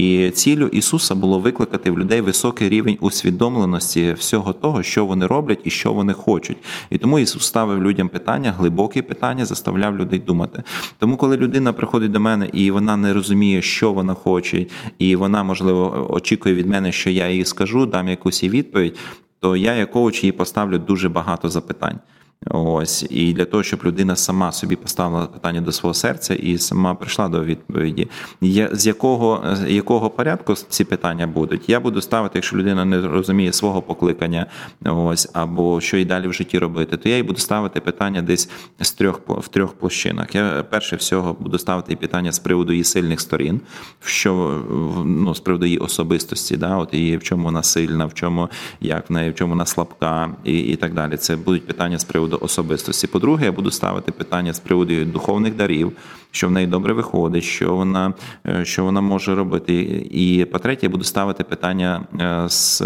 І 0.00 0.30
цілю 0.30 0.66
Ісуса 0.66 1.14
було 1.14 1.38
викликати 1.38 1.90
в 1.90 1.98
людей 1.98 2.20
високий 2.20 2.68
рівень 2.68 2.98
усвідомленості 3.00 4.12
всього 4.12 4.52
того, 4.52 4.82
що 4.82 5.06
вони 5.06 5.26
роблять 5.26 5.60
і 5.64 5.70
що 5.70 5.92
вони 5.92 6.12
хочуть. 6.12 6.56
І 6.90 6.98
тому 6.98 7.18
Ісус 7.18 7.46
ставив 7.46 7.82
людям 7.82 8.08
питання, 8.08 8.54
глибокі 8.58 9.02
питання, 9.02 9.44
заставляв 9.44 9.98
людей 9.98 10.18
думати. 10.18 10.62
Тому, 10.98 11.16
коли 11.16 11.36
людина 11.36 11.72
приходить 11.72 12.10
до 12.10 12.20
мене 12.20 12.48
і 12.52 12.70
вона 12.70 12.96
не 12.96 13.12
розуміє, 13.12 13.62
що 13.62 13.92
вона 13.92 14.14
хоче, 14.14 14.66
і 14.98 15.16
вона, 15.16 15.42
можливо, 15.42 16.06
очікує 16.10 16.54
від 16.54 16.66
мене, 16.66 16.92
що 17.00 17.10
я 17.10 17.28
їй 17.28 17.44
скажу, 17.44 17.86
дам 17.86 18.08
якусь 18.08 18.44
відповідь, 18.44 18.98
то 19.40 19.56
я, 19.56 19.74
як 19.74 19.90
коуч, 19.90 20.24
їй 20.24 20.32
поставлю 20.32 20.78
дуже 20.78 21.08
багато 21.08 21.48
запитань. 21.48 21.98
Ось 22.46 23.06
і 23.10 23.32
для 23.32 23.44
того, 23.44 23.62
щоб 23.62 23.80
людина 23.84 24.16
сама 24.16 24.52
собі 24.52 24.76
поставила 24.76 25.26
питання 25.26 25.60
до 25.60 25.72
свого 25.72 25.94
серця 25.94 26.34
і 26.34 26.58
сама 26.58 26.94
прийшла 26.94 27.28
до 27.28 27.44
відповіді, 27.44 28.08
Я 28.40 28.68
з 28.72 28.86
якого 28.86 29.56
якого 29.66 30.10
порядку 30.10 30.54
ці 30.54 30.84
питання 30.84 31.26
будуть. 31.26 31.68
Я 31.68 31.80
буду 31.80 32.00
ставити, 32.00 32.38
якщо 32.38 32.56
людина 32.56 32.84
не 32.84 33.00
розуміє 33.00 33.52
свого 33.52 33.82
покликання, 33.82 34.46
ось 34.84 35.30
або 35.32 35.80
що 35.80 35.96
і 35.96 36.04
далі 36.04 36.28
в 36.28 36.32
житті 36.32 36.58
робити, 36.58 36.96
то 36.96 37.08
я 37.08 37.16
їй 37.16 37.22
буду 37.22 37.38
ставити 37.38 37.80
питання 37.80 38.22
десь 38.22 38.50
з 38.80 38.92
трьох 38.92 39.20
в 39.28 39.48
трьох 39.48 39.72
площинах. 39.72 40.34
Я 40.34 40.64
перше 40.70 40.96
всього 40.96 41.36
буду 41.40 41.58
ставити 41.58 41.96
питання 41.96 42.32
з 42.32 42.38
приводу 42.38 42.72
її 42.72 42.84
сильних 42.84 43.20
сторін, 43.20 43.60
що 44.04 44.62
ну 45.04 45.34
з 45.34 45.40
приводу 45.40 45.66
її 45.66 45.78
особистості, 45.78 46.56
да, 46.56 46.76
от 46.76 46.94
її 46.94 47.16
в 47.16 47.22
чому 47.22 47.44
вона 47.44 47.62
сильна, 47.62 48.06
в 48.06 48.14
чому 48.14 48.48
як 48.80 49.10
в 49.10 49.12
неї, 49.12 49.30
в 49.30 49.34
чому 49.34 49.50
вона 49.52 49.66
слабка, 49.66 50.30
і, 50.44 50.58
і 50.58 50.76
так 50.76 50.94
далі. 50.94 51.16
Це 51.16 51.36
будуть 51.36 51.66
питання 51.66 51.98
з 51.98 52.04
приводу 52.04 52.29
приводу 52.30 52.44
особистості. 52.44 53.06
По-друге, 53.06 53.44
я 53.44 53.52
буду 53.52 53.70
ставити 53.70 54.12
питання 54.12 54.52
з 54.52 54.60
приводу 54.60 55.04
духовних 55.04 55.54
дарів, 55.54 55.92
що 56.30 56.48
в 56.48 56.50
неї 56.50 56.66
добре 56.66 56.94
виходить, 56.94 57.44
що 57.44 57.74
вона 57.74 58.14
е, 58.46 58.64
що 58.64 58.84
вона 58.84 59.00
може 59.00 59.34
робити. 59.34 59.74
І 60.10 60.44
по-третє, 60.44 60.86
я 60.86 60.90
буду 60.90 61.04
ставити 61.04 61.44
питання 61.44 62.02
е, 62.20 62.48
з, 62.48 62.80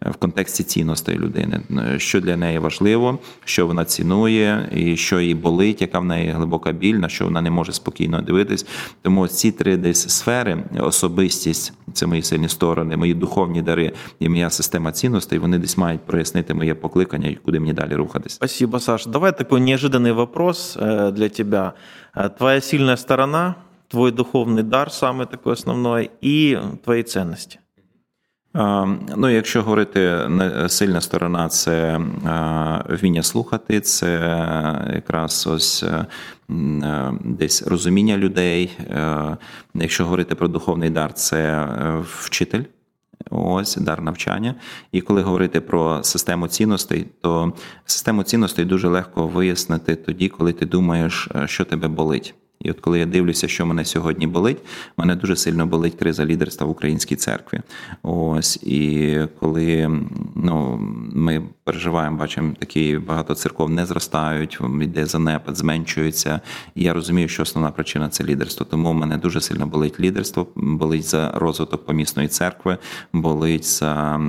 в 0.00 0.14
контексті 0.18 0.62
цінностей 0.62 1.18
людини, 1.18 1.60
що 1.96 2.20
для 2.20 2.36
неї 2.36 2.58
важливо, 2.58 3.18
що 3.44 3.66
вона 3.66 3.84
цінує, 3.84 4.68
і 4.74 4.96
що 4.96 5.20
їй 5.20 5.34
болить, 5.34 5.80
яка 5.80 5.98
в 5.98 6.04
неї 6.04 6.30
глибока 6.30 6.72
біль, 6.72 6.94
на 6.94 7.08
що 7.08 7.24
вона 7.24 7.40
не 7.40 7.50
може 7.50 7.72
спокійно 7.72 8.22
дивитись. 8.22 8.66
Тому 9.02 9.28
ці 9.28 9.52
три 9.52 9.76
десь 9.76 10.08
сфери, 10.08 10.64
особистість, 10.80 11.72
це 11.92 12.06
мої 12.06 12.22
сильні 12.22 12.48
сторони, 12.48 12.96
мої 12.96 13.14
духовні 13.14 13.62
дари 13.62 13.92
і 14.20 14.28
моя 14.28 14.50
система 14.50 14.92
цінностей, 14.92 15.38
вони 15.38 15.58
десь 15.58 15.76
мають 15.76 16.00
прояснити 16.00 16.54
моє 16.54 16.74
покликання 16.74 17.28
і 17.28 17.34
куди 17.34 17.60
мені 17.60 17.72
далі 17.72 17.94
рухатись. 17.94 18.32
Спасибо, 18.32 18.79
Саш. 18.79 19.05
Давай 19.05 19.31
такой 19.31 19.59
неожиданный 19.59 20.13
вопрос 20.13 20.77
э, 20.77 21.11
для 21.11 21.29
тебя. 21.29 21.73
Э, 22.15 22.29
твоя 22.29 22.61
сильная 22.61 22.97
сторона, 22.97 23.55
твой 23.89 24.11
духовный 24.11 24.63
дар, 24.63 24.91
самый 24.91 25.25
такой 25.25 25.53
основной, 25.53 26.09
і 26.21 26.57
твої 26.83 27.03
цінності. 27.03 27.59
Ну, 29.17 29.29
якщо 29.29 29.61
говорити 29.61 30.29
сильна 30.67 31.01
сторона, 31.01 31.49
це 31.49 31.99
вміння 32.89 33.23
слухати, 33.23 33.79
це 33.79 34.09
якраз 34.93 35.47
ось 35.47 35.83
е, 35.83 36.05
десь 37.23 37.67
розуміння 37.67 38.17
людей. 38.17 38.71
Е, 38.79 39.37
якщо 39.73 40.03
говорити 40.03 40.35
про 40.35 40.47
духовний 40.47 40.89
дар, 40.89 41.13
це 41.13 41.37
е, 41.39 42.03
вчитель. 42.07 42.63
Ось 43.30 43.76
дар 43.76 44.02
навчання. 44.02 44.54
І 44.92 45.00
коли 45.00 45.22
говорити 45.22 45.60
про 45.60 46.02
систему 46.02 46.48
цінностей, 46.48 47.06
то 47.20 47.52
систему 47.84 48.22
цінностей 48.22 48.64
дуже 48.64 48.88
легко 48.88 49.26
вияснити 49.26 49.94
тоді, 49.94 50.28
коли 50.28 50.52
ти 50.52 50.66
думаєш, 50.66 51.28
е, 51.34 51.48
що 51.48 51.64
тебе 51.64 51.88
болить. 51.88 52.34
І 52.60 52.70
от 52.70 52.80
коли 52.80 52.98
я 52.98 53.06
дивлюся, 53.06 53.48
що 53.48 53.66
мене 53.66 53.84
сьогодні 53.84 54.26
болить, 54.26 54.58
мене 54.96 55.16
дуже 55.16 55.36
сильно 55.36 55.66
болить 55.66 55.94
криза 55.94 56.24
лідерства 56.24 56.66
в 56.66 56.70
українській 56.70 57.16
церкві. 57.16 57.60
Ось 58.02 58.56
і 58.56 59.18
коли 59.40 59.90
ну, 60.34 60.78
ми 61.12 61.42
переживаємо, 61.70 62.16
бачимо, 62.16 62.52
такі 62.58 62.98
багато 62.98 63.34
церков 63.34 63.70
не 63.70 63.86
зростають, 63.86 64.58
йде 64.82 65.06
занепад, 65.06 65.56
зменшується. 65.56 66.40
І 66.74 66.82
я 66.82 66.92
розумію, 66.92 67.28
що 67.28 67.42
основна 67.42 67.70
причина 67.70 68.08
це 68.08 68.24
лідерство. 68.24 68.66
Тому 68.70 68.90
в 68.90 68.94
мене 68.94 69.16
дуже 69.16 69.40
сильно 69.40 69.66
болить 69.66 70.00
лідерство, 70.00 70.46
болить 70.56 71.04
за 71.04 71.30
розвиток 71.34 71.86
помісної 71.86 72.28
церкви, 72.28 72.78
болить 73.12 73.64
за 73.64 74.20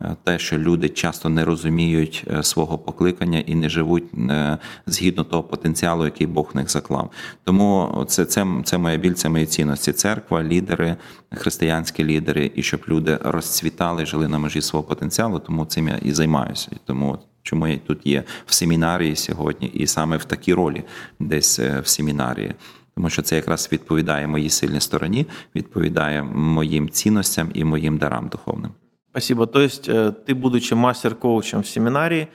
е, 0.00 0.16
те, 0.24 0.38
що 0.38 0.58
люди 0.58 0.88
часто 0.88 1.28
не 1.28 1.44
розуміють 1.44 2.24
е, 2.30 2.42
свого 2.42 2.78
покликання 2.78 3.38
і 3.38 3.54
не 3.54 3.68
живуть 3.68 4.04
е, 4.14 4.58
згідно 4.86 5.24
того 5.24 5.42
потенціалу, 5.42 6.04
який 6.04 6.26
Бог 6.26 6.50
в 6.54 6.56
них 6.56 6.70
заклав. 6.70 7.10
Тому 7.44 8.04
це 8.08 8.24
це, 8.24 8.46
це 8.64 8.78
моя 8.78 8.96
біль, 8.96 9.12
це 9.12 9.28
мої 9.28 9.46
цінності. 9.46 9.92
Церква, 9.92 10.42
лідери, 10.42 10.96
християнські 11.31 12.03
лідери, 12.03 12.51
і 12.55 12.63
щоб 12.63 12.81
люди 12.87 13.19
розцвітали, 13.23 14.05
жили 14.05 14.27
на 14.27 14.39
межі 14.39 14.61
свого 14.61 14.83
потенціалу. 14.85 15.39
Тому 15.39 15.65
цим 15.65 15.87
я 15.87 15.97
і 15.97 16.11
займаюся. 16.11 16.69
І 16.71 16.75
тому 16.85 17.19
чому 17.43 17.67
я 17.67 17.77
тут 17.77 18.05
є 18.05 18.23
в 18.45 18.53
семінарії 18.53 19.15
сьогодні, 19.15 19.67
і 19.67 19.87
саме 19.87 20.17
в 20.17 20.25
такій 20.25 20.53
ролі, 20.53 20.83
десь 21.19 21.59
е, 21.59 21.79
в 21.79 21.87
семінарії. 21.87 22.53
Тому 22.95 23.09
що 23.09 23.21
це 23.21 23.35
якраз 23.35 23.69
відповідає 23.71 24.27
моїй 24.27 24.49
сильній 24.49 24.79
стороні, 24.79 25.25
відповідає 25.55 26.23
моїм 26.23 26.89
цінностям 26.89 27.51
і 27.53 27.63
моїм 27.63 27.97
дарам 27.97 28.27
духовним. 28.27 28.71
Спасибо. 29.11 29.45
То 29.45 29.61
есть 29.61 29.87
э, 29.89 30.11
ты, 30.25 30.33
будучи 30.33 30.73
мастер-коучем 30.73 31.61
в 31.61 31.67
семинарии, 31.67 32.27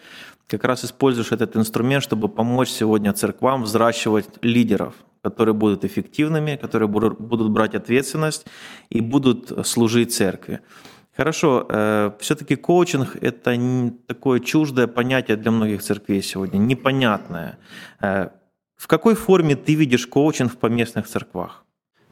как 0.46 0.64
раз 0.64 0.84
используешь 0.84 1.32
этот 1.32 1.56
инструмент, 1.56 2.04
чтобы 2.04 2.28
помочь 2.28 2.70
сегодня 2.70 3.12
церквам 3.12 3.62
взращивать 3.64 4.28
лидеров, 4.42 4.94
Которые 5.23 5.55
будут 5.55 5.85
эффективными, 5.85 6.57
которые 6.61 6.87
будут 6.87 7.49
брать 7.49 7.75
ответственность 7.75 8.45
и 8.89 9.01
будут 9.01 9.65
служить 9.65 10.13
церкви. 10.13 10.59
Хорошо, 11.15 11.65
э, 11.69 12.11
все-таки 12.19 12.55
коучинг– 12.55 13.15
это 13.21 13.57
такое 14.07 14.39
чуждое 14.39 14.87
понятие 14.87 15.37
для 15.37 15.51
многих 15.51 15.81
церквей 15.81 16.21
сегодня, 16.21 16.57
непонятное. 16.57 17.57
Э, 18.01 18.29
в 18.75 18.87
какой 18.87 19.15
форме 19.15 19.55
ты 19.55 19.75
видишь 19.75 20.07
коучинг 20.07 20.51
в 20.51 20.57
поместных 20.57 21.07
церквах? 21.07 21.63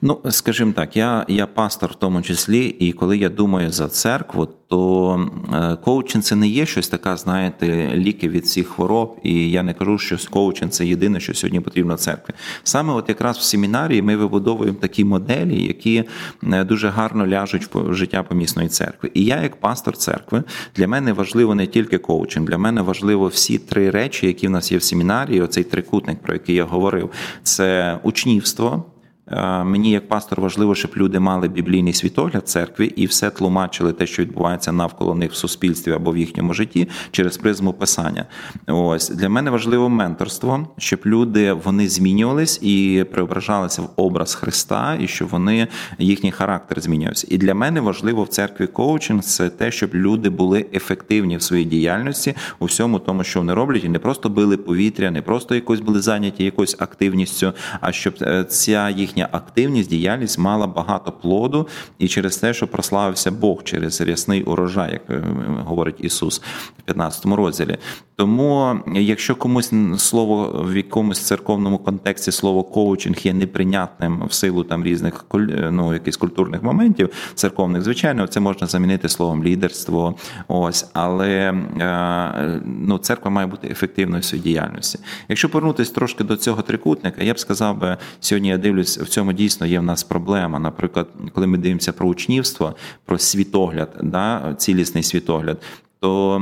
Ну, 0.04 0.20
скажімо 0.30 0.72
так, 0.76 0.98
я 0.98 1.26
я 1.28 1.48
пастор 1.48 1.92
в 1.92 1.96
тому 1.96 2.22
числі, 2.22 2.66
і 2.66 2.92
коли 2.92 3.18
я 3.18 3.30
думаю 3.30 3.72
за 3.72 3.88
церкву, 3.88 4.48
то 4.68 5.30
е, 5.54 5.76
коучинг 5.84 6.24
це 6.24 6.36
не 6.36 6.48
є 6.48 6.66
щось 6.66 6.90
таке, 6.90 7.18
знаєте, 7.18 7.92
ліки 7.96 8.30
від 8.30 8.44
всіх 8.44 8.68
хвороб. 8.68 9.20
І 9.24 9.52
я 9.52 9.64
не 9.64 9.74
кажу, 9.74 9.98
що 9.98 10.18
коучинг 10.30 10.72
це 10.72 10.86
єдине, 10.86 11.20
що 11.20 11.34
сьогодні 11.34 11.60
потрібно 11.60 11.98
церкві. 11.98 12.34
Саме 12.64 12.94
от 12.94 13.10
якраз 13.10 13.38
в 13.38 13.42
семінарії 13.42 14.02
ми 14.02 14.16
вибудовуємо 14.16 14.78
такі 14.82 15.06
моделі, 15.06 15.64
які 15.64 16.04
е, 16.44 16.64
дуже 16.64 16.90
гарно 16.90 17.28
ляжуть 17.28 17.68
в 17.74 17.94
життя 17.94 18.24
помісної 18.24 18.70
церкви. 18.70 19.12
І 19.14 19.26
я, 19.26 19.42
як 19.42 19.56
пастор 19.56 19.98
церкви, 19.98 20.44
для 20.76 20.88
мене 20.88 21.14
важливо 21.14 21.56
не 21.56 21.68
тільки 21.68 21.98
коучинг, 21.98 22.48
для 22.48 22.58
мене 22.58 22.82
важливо 22.82 23.28
всі 23.28 23.58
три 23.58 23.90
речі, 23.90 24.28
які 24.28 24.48
в 24.48 24.52
нас 24.52 24.72
є 24.72 24.78
в 24.78 24.84
семінарії. 24.84 25.42
Оцей 25.42 25.64
трикутник, 25.64 26.22
про 26.22 26.34
який 26.34 26.56
я 26.56 26.66
говорив, 26.66 27.10
це 27.44 28.00
учнівство. 28.04 28.86
Е, 29.28 29.64
мені 29.64 29.92
як 29.92 30.08
пастор 30.08 30.42
важливо, 30.42 30.76
щоб 30.76 30.92
люди 30.98 31.20
мали 31.20 31.48
біблійний 31.48 31.94
світогляд 31.94 32.50
церкві 32.50 32.86
і 32.86 33.06
все 33.06 33.30
тлумачили 33.30 33.94
те, 33.94 34.08
що 34.08 34.22
відбувається 34.22 34.72
навколо 34.72 35.16
них 35.16 35.32
в 35.32 35.36
суспільстві 35.36 35.92
або 35.92 36.12
в 36.12 36.18
їхньому 36.18 36.54
житті 36.54 36.90
через 37.12 37.38
призму 37.38 37.74
писання. 37.74 38.26
Ось 38.68 39.10
для 39.10 39.30
мене 39.30 39.52
важливо 39.52 39.90
менторство, 39.90 40.68
щоб 40.78 41.00
люди 41.06 41.54
вони 41.54 41.88
змінювались 41.88 42.60
і 42.62 43.06
преображалися 43.12 43.82
в 43.82 43.90
образ 43.96 44.36
Христа, 44.36 44.98
і 45.02 45.08
щоб 45.08 45.28
вони 45.28 45.68
їхній 46.00 46.32
характер 46.32 46.82
змінювався. 46.82 47.28
І 47.30 47.38
для 47.38 47.54
мене 47.54 47.82
важливо 47.82 48.24
в 48.24 48.28
церкві 48.28 48.68
коучинг 48.68 49.24
це 49.24 49.50
те, 49.50 49.72
щоб 49.72 49.96
люди 49.96 50.30
були 50.30 50.66
ефективні 50.74 51.38
в 51.38 51.42
своїй 51.42 51.66
діяльності 51.66 52.36
у 52.60 52.66
всьому 52.66 53.00
тому, 53.00 53.24
що 53.24 53.40
вони 53.40 53.54
роблять, 53.54 53.84
і 53.84 53.90
не 53.90 54.00
просто 54.00 54.30
били 54.30 54.58
повітря, 54.58 55.12
не 55.12 55.22
просто 55.22 55.56
якось 55.56 55.80
були 55.80 56.02
зайняті 56.02 56.44
якоюсь 56.44 56.76
активністю, 56.80 57.54
а 57.82 57.92
щоб 57.92 58.14
е, 58.22 58.44
ця 58.44 58.90
їхня 58.90 59.11
їхня 59.12 59.30
активність, 59.32 59.90
діяльність 59.90 60.40
мала 60.40 60.68
багато 60.68 61.12
плоду 61.12 61.68
і 62.00 62.08
через 62.08 62.38
те, 62.38 62.54
що 62.54 62.68
прославився 62.68 63.32
Бог 63.32 63.64
через 63.64 64.02
рясний 64.02 64.44
урожай, 64.44 64.92
як 64.92 65.02
е, 65.10 65.24
говорить 65.66 65.96
Ісус 66.00 66.42
в 66.80 66.82
15 66.82 67.26
розділі. 67.26 67.78
Тому, 68.16 68.80
якщо 68.96 69.36
комусь 69.36 69.74
слово 69.98 70.66
в 70.68 70.78
якомусь 70.78 71.20
церковному 71.20 71.78
контексті 71.78 72.32
слово 72.32 72.64
коучинг 72.64 73.18
є 73.24 73.34
неприйнятним 73.34 74.24
в 74.28 74.34
силу 74.34 74.64
там 74.64 74.84
різних 74.84 75.26
ну, 75.72 75.94
якихось 75.94 76.18
культурних 76.18 76.64
моментів 76.64 77.10
церковних, 77.36 77.82
звичайно, 77.82 78.28
це 78.28 78.40
можна 78.40 78.68
замінити 78.68 79.10
словом 79.10 79.44
лідерство. 79.44 80.16
Ось, 80.48 80.90
але 80.94 81.54
е, 81.80 82.62
ну, 82.66 82.98
церква 82.98 83.32
має 83.32 83.48
бути 83.48 83.68
ефективною 83.68 84.22
в 84.22 84.26
своїй 84.26 84.44
діяльності. 84.44 85.00
Якщо 85.30 85.50
повернутися 85.50 85.94
трошки 85.94 86.24
до 86.24 86.38
цього 86.38 86.62
трикутника, 86.62 87.24
я 87.24 87.34
б 87.34 87.40
сказав 87.40 87.78
би, 87.78 87.98
сьогодні 88.20 88.50
я 88.50 88.58
дивлюсь, 88.58 89.00
в 89.04 89.10
цьому 89.10 89.34
дійсно 89.34 89.68
є 89.68 89.80
в 89.80 89.84
нас 89.84 90.04
проблема. 90.04 90.60
Наприклад, 90.60 91.08
коли 91.34 91.48
ми 91.48 91.58
дивимося 91.58 91.94
про 91.94 92.08
учнівство, 92.08 92.76
про 93.06 93.18
світогляд, 93.18 93.90
да, 94.04 94.56
цілісний 94.58 95.04
світогляд, 95.04 95.62
то 96.00 96.42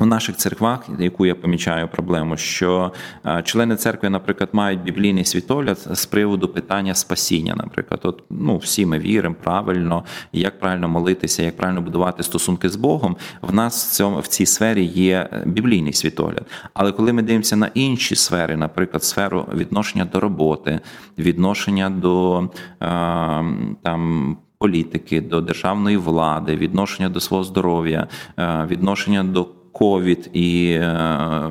у 0.00 0.06
наших 0.06 0.36
церквах, 0.36 0.88
яку 0.98 1.26
я 1.26 1.34
помічаю 1.34 1.88
проблему, 1.88 2.36
що 2.36 2.92
е, 3.26 3.42
члени 3.42 3.76
церкви, 3.76 4.10
наприклад, 4.10 4.50
мають 4.52 4.82
біблійний 4.82 5.24
світогляд 5.24 5.78
з 5.90 6.06
приводу 6.06 6.48
питання 6.48 6.94
спасіння. 6.94 7.54
Наприклад, 7.56 8.00
от 8.02 8.22
ну 8.30 8.56
всі 8.56 8.86
ми 8.86 8.98
віримо 8.98 9.36
правильно, 9.42 10.04
як 10.32 10.60
правильно 10.60 10.88
молитися, 10.88 11.42
як 11.42 11.56
правильно 11.56 11.80
будувати 11.80 12.22
стосунки 12.22 12.68
з 12.68 12.76
Богом. 12.76 13.16
В 13.42 13.54
нас 13.54 13.88
в 13.88 13.92
цьому 13.96 14.20
в 14.20 14.26
цій 14.26 14.46
сфері 14.46 14.84
є 14.84 15.28
біблійний 15.44 15.92
світогляд. 15.92 16.46
Але 16.74 16.92
коли 16.92 17.12
ми 17.12 17.22
дивимося 17.22 17.56
на 17.56 17.70
інші 17.74 18.14
сфери, 18.16 18.56
наприклад, 18.56 19.04
сферу 19.04 19.46
відношення 19.54 20.04
до 20.04 20.20
роботи, 20.20 20.80
відношення 21.18 21.90
до 21.90 22.40
е, 22.82 23.44
там. 23.82 24.36
Політики 24.58 25.20
до 25.20 25.40
державної 25.40 25.96
влади, 25.96 26.56
відношення 26.56 27.08
до 27.08 27.20
свого 27.20 27.44
здоров'я, 27.44 28.08
е, 28.38 28.66
відношення 28.70 29.24
до 29.24 29.48
ковід 29.78 30.30
і 30.32 30.70
е, 30.70 31.50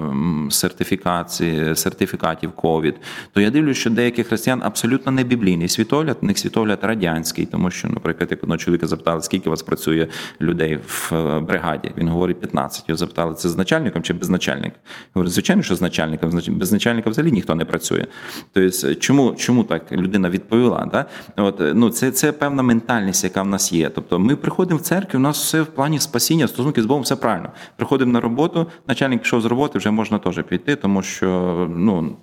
сертифікації, 0.49 1.75
сертифікатів 1.75 2.51
ковід, 2.51 2.95
то 3.33 3.41
я 3.41 3.49
дивлюся, 3.49 3.79
що 3.79 3.89
деякі 3.89 4.23
християн 4.23 4.61
абсолютно 4.63 5.11
не 5.11 5.23
біблійний 5.23 5.67
світогляд, 5.67 6.17
у 6.21 6.25
них 6.25 6.37
світогляд 6.37 6.79
радянський, 6.81 7.45
тому 7.45 7.71
що, 7.71 7.87
наприклад, 7.87 8.31
як 8.31 8.43
одного 8.43 8.57
чоловіка 8.57 8.87
запитали, 8.87 9.21
скільки 9.21 9.49
у 9.49 9.51
вас 9.51 9.63
працює 9.63 10.07
людей 10.41 10.79
в 10.87 11.11
е, 11.13 11.39
бригаді. 11.39 11.91
Він 11.97 12.07
говорить 12.07 12.39
15. 12.39 12.89
Його 12.89 12.97
запитали, 12.97 13.35
це 13.35 13.49
з 13.49 13.57
начальником 13.57 14.03
чи 14.03 14.13
без 14.13 14.29
начальника? 14.29 14.75
Я 14.85 15.11
говорю, 15.13 15.29
звичайно, 15.29 15.61
що 15.61 15.75
з 15.75 15.81
начальником, 15.81 16.41
без 16.47 16.71
начальника 16.71 17.09
взагалі 17.09 17.31
ніхто 17.31 17.55
не 17.55 17.65
працює. 17.65 18.05
Тобто, 18.53 18.95
чому 18.95 19.35
чому 19.35 19.63
так 19.63 19.91
людина 19.91 20.29
відповіла? 20.29 20.89
Да? 20.91 21.05
От, 21.43 21.61
ну, 21.73 21.89
Це 21.89 22.11
це 22.11 22.31
певна 22.31 22.63
ментальність, 22.63 23.23
яка 23.23 23.41
в 23.41 23.47
нас 23.47 23.73
є. 23.73 23.89
Тобто 23.89 24.19
ми 24.19 24.35
приходимо 24.35 24.77
в 24.77 24.81
церкву, 24.81 25.19
у 25.19 25.21
нас 25.21 25.43
все 25.43 25.61
в 25.61 25.67
плані 25.67 25.99
спасіння, 25.99 26.47
стосунки 26.47 26.81
з 26.81 26.85
Богом, 26.85 27.03
все 27.03 27.15
правильно. 27.15 27.49
Приходимо 27.75 28.14
на 28.15 28.21
роботу, 28.21 28.67
начальник 28.87 29.21
пішов 29.21 29.41
з 29.41 29.45
роботи, 29.45 29.77
вже 29.77 29.91
можна 29.91 30.17
теж 30.19 30.43
піти, 30.43 30.75
тому 30.75 31.01
що 31.01 31.27
ну 31.75 32.15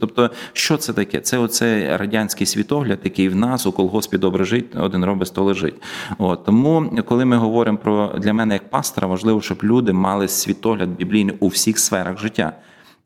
тобто, 0.00 0.30
що 0.52 0.76
це 0.76 0.92
таке? 0.92 1.20
Це 1.20 1.38
оцей 1.38 1.96
радянський 1.96 2.46
світогляд, 2.46 2.98
який 3.04 3.28
в 3.28 3.36
нас 3.36 3.66
у 3.66 3.72
колгоспі 3.72 4.18
добре 4.18 4.44
жить, 4.44 4.76
один 4.76 5.04
робить, 5.04 5.28
сто 5.28 5.44
лежить. 5.44 5.74
От 6.18 6.44
тому, 6.44 7.02
коли 7.08 7.24
ми 7.24 7.36
говоримо 7.36 7.78
про 7.78 8.14
для 8.18 8.32
мене 8.32 8.54
як 8.54 8.70
пастора, 8.70 9.08
важливо, 9.08 9.40
щоб 9.40 9.58
люди 9.62 9.92
мали 9.92 10.28
світогляд 10.28 10.88
біблійний 10.88 11.36
у 11.40 11.48
всіх 11.48 11.78
сферах 11.78 12.18
життя. 12.18 12.52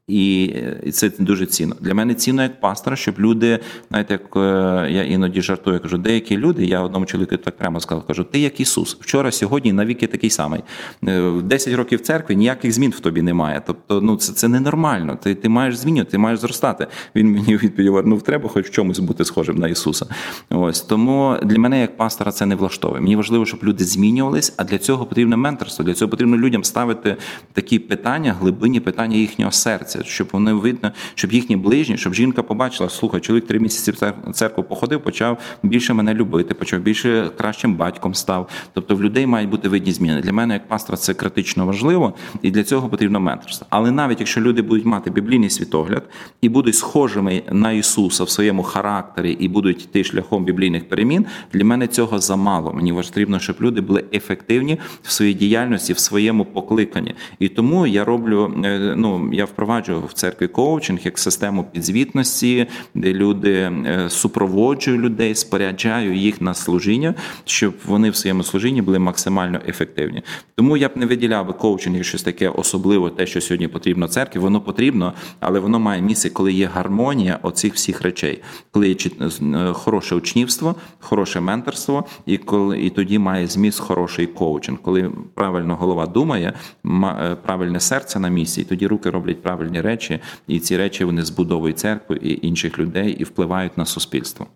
І 0.08 0.54
це 0.92 1.10
дуже 1.18 1.46
цінно. 1.46 1.76
Для 1.80 1.94
мене 1.94 2.14
цінно 2.14 2.42
як 2.42 2.60
пастора, 2.60 2.96
щоб 2.96 3.14
люди, 3.18 3.58
знаєте, 3.88 4.12
як 4.12 4.36
е, 4.36 4.90
я 4.90 5.04
іноді 5.04 5.42
жартую, 5.42 5.80
кажу, 5.80 5.98
деякі 5.98 6.36
люди, 6.36 6.66
я 6.66 6.80
одному 6.80 7.06
чоловіку 7.06 7.36
так 7.36 7.56
прямо 7.56 7.80
сказав, 7.80 8.06
кажу, 8.06 8.24
ти 8.24 8.38
як 8.38 8.60
Ісус, 8.60 8.96
вчора, 9.00 9.32
сьогодні 9.32 9.72
навіки 9.72 10.06
такий 10.06 10.30
самий. 10.30 10.60
10 11.02 11.72
е, 11.72 11.76
років 11.76 12.00
церкви 12.00 12.34
ніяких 12.34 12.72
змін 12.72 12.90
в 12.90 13.00
тобі 13.00 13.22
немає. 13.22 13.62
Тобто, 13.66 14.00
ну 14.00 14.16
це 14.16 14.32
це 14.32 14.48
ненормально. 14.48 15.18
Ти 15.22 15.34
ти 15.34 15.48
маєш 15.48 15.76
змінювати, 15.76 16.10
ти 16.10 16.18
маєш 16.18 16.40
зростати. 16.40 16.86
Він 17.14 17.32
мені 17.32 17.56
відповів, 17.56 18.02
ну 18.04 18.20
треба 18.20 18.48
хоч 18.48 18.66
в 18.66 18.70
чомусь 18.70 18.98
бути 18.98 19.24
схожим 19.24 19.56
на 19.56 19.68
Ісуса. 19.68 20.06
Ось 20.50 20.80
тому 20.80 21.36
для 21.42 21.58
мене, 21.58 21.80
як 21.80 21.96
пастора, 21.96 22.32
це 22.32 22.46
не 22.46 22.54
влаштовує. 22.54 23.00
Мені 23.00 23.16
важливо, 23.16 23.46
щоб 23.46 23.60
люди 23.64 23.84
змінювались, 23.84 24.54
а 24.56 24.64
для 24.64 24.78
цього 24.78 25.06
потрібне 25.06 25.36
менторство. 25.36 25.84
Для 25.84 25.94
цього 25.94 26.08
потрібно 26.08 26.36
людям 26.36 26.64
ставити 26.64 27.16
такі 27.52 27.78
питання, 27.78 28.32
глибинні 28.40 28.80
питання 28.80 29.16
їхнього 29.16 29.52
серця 29.52 29.93
місяць, 29.98 30.12
щоб 30.12 30.28
вони 30.32 30.52
видно, 30.52 30.92
щоб 31.14 31.32
їхні 31.32 31.56
ближні, 31.56 31.96
щоб 31.96 32.14
жінка 32.14 32.42
побачила, 32.42 32.90
слухай, 32.90 33.20
чоловік 33.20 33.46
три 33.46 33.58
місяці 33.58 33.90
в 33.90 34.32
церкву 34.32 34.64
походив, 34.64 35.00
почав 35.00 35.38
більше 35.62 35.94
мене 35.94 36.14
любити, 36.14 36.54
почав 36.54 36.80
більше 36.80 37.30
кращим 37.36 37.74
батьком 37.74 38.14
став. 38.14 38.48
Тобто 38.72 38.96
в 38.96 39.02
людей 39.02 39.26
мають 39.26 39.50
бути 39.50 39.68
видні 39.68 39.92
зміни. 39.92 40.20
Для 40.20 40.32
мене, 40.32 40.54
як 40.54 40.68
пастора, 40.68 40.96
це 40.96 41.14
критично 41.14 41.66
важливо, 41.66 42.14
і 42.42 42.50
для 42.50 42.64
цього 42.64 42.88
потрібно 42.88 43.20
менторство. 43.20 43.66
Але 43.70 43.90
навіть 43.90 44.20
якщо 44.20 44.40
люди 44.40 44.62
будуть 44.62 44.84
мати 44.84 45.10
біблійний 45.10 45.50
світогляд 45.50 46.02
і 46.40 46.48
будуть 46.48 46.74
схожими 46.74 47.42
на 47.52 47.72
Ісуса 47.72 48.24
в 48.24 48.30
своєму 48.30 48.62
характері 48.62 49.32
і 49.32 49.48
будуть 49.48 49.84
йти 49.84 50.04
шляхом 50.04 50.44
біблійних 50.44 50.88
перемін, 50.88 51.26
для 51.52 51.64
мене 51.64 51.86
цього 51.86 52.18
замало. 52.18 52.72
Мені 52.72 52.92
потрібно, 52.92 53.38
щоб 53.38 53.56
люди 53.60 53.80
були 53.80 54.04
ефективні 54.12 54.78
в 55.02 55.12
своїй 55.12 55.34
діяльності, 55.34 55.92
в 55.92 55.98
своєму 55.98 56.44
покликанні. 56.44 57.14
І 57.38 57.48
тому 57.48 57.86
я 57.86 58.04
роблю, 58.04 58.54
е, 58.64 58.94
ну 58.96 59.30
я 59.32 59.44
впроваджую 59.44 59.83
впроваджував 59.84 60.10
в 60.10 60.12
церкві 60.12 60.48
коучинг 60.48 61.00
як 61.04 61.18
систему 61.18 61.64
підзвітності, 61.72 62.66
де 62.94 63.12
люди 63.12 63.52
е, 63.52 64.10
супроводжують 64.10 65.00
людей, 65.00 65.34
споряджаю 65.34 66.14
їх 66.14 66.40
на 66.40 66.54
служіння, 66.54 67.14
щоб 67.44 67.74
вони 67.86 68.10
в 68.10 68.16
своєму 68.16 68.42
служінні 68.42 68.82
були 68.82 68.98
максимально 68.98 69.60
ефективні. 69.68 70.22
Тому 70.54 70.76
я 70.76 70.88
б 70.88 70.92
не 70.94 71.06
виділяв 71.06 71.58
коучинг 71.58 71.96
як 71.96 72.04
щось 72.04 72.22
таке 72.22 72.48
особливе, 72.48 73.10
те, 73.10 73.26
що 73.26 73.40
сьогодні 73.40 73.68
потрібно 73.68 74.08
церкві. 74.08 74.40
Воно 74.40 74.60
потрібно, 74.60 75.12
але 75.40 75.60
воно 75.60 75.80
має 75.80 76.02
місце, 76.02 76.30
коли 76.30 76.52
є 76.52 76.66
гармонія 76.66 77.38
оцих 77.42 77.74
всіх 77.74 78.02
речей, 78.02 78.42
коли 78.70 78.88
є 78.88 78.96
е, 79.20 79.72
хороше 79.72 80.14
учнівство, 80.14 80.74
хороше 81.00 81.40
менторство, 81.40 82.04
і 82.26 82.38
коли 82.38 82.80
і 82.80 82.90
тоді 82.90 83.18
має 83.18 83.46
зміст 83.46 83.80
хороший 83.80 84.26
коучинг, 84.26 84.78
коли 84.82 85.10
правильно 85.34 85.76
голова 85.76 86.06
думає, 86.06 86.52
е, 86.84 87.36
правильне 87.42 87.80
серце 87.80 88.20
на 88.20 88.28
місці, 88.28 88.60
і 88.60 88.64
тоді 88.64 88.86
руки 88.86 89.10
роблять 89.10 89.42
правильні 89.42 89.73
правильні 89.73 89.81
речі, 89.81 90.19
і 90.47 90.59
ці 90.59 90.77
речі 90.77 91.03
вони 91.03 91.25
збудовують 91.25 91.79
церкву 91.79 92.15
і 92.15 92.47
інших 92.47 92.79
людей 92.79 93.11
і 93.19 93.23
впливають 93.23 93.77
на 93.77 93.85
суспільство. 93.85 94.47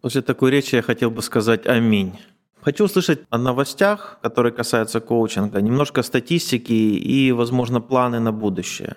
После 0.00 0.22
такой 0.22 0.50
речи 0.50 0.76
я 0.76 0.82
хотел 0.82 1.10
бы 1.10 1.22
сказать 1.22 1.66
аминь. 1.66 2.12
Хочу 2.64 2.84
услышать 2.84 3.18
о 3.30 3.38
новостях, 3.38 4.18
которые 4.22 4.52
касаются 4.52 5.00
коучинга, 5.00 5.60
немножко 5.60 6.02
статистики 6.02 6.72
и, 6.72 7.32
возможно, 7.32 7.80
планы 7.80 8.20
на 8.20 8.32
будущее. 8.32 8.94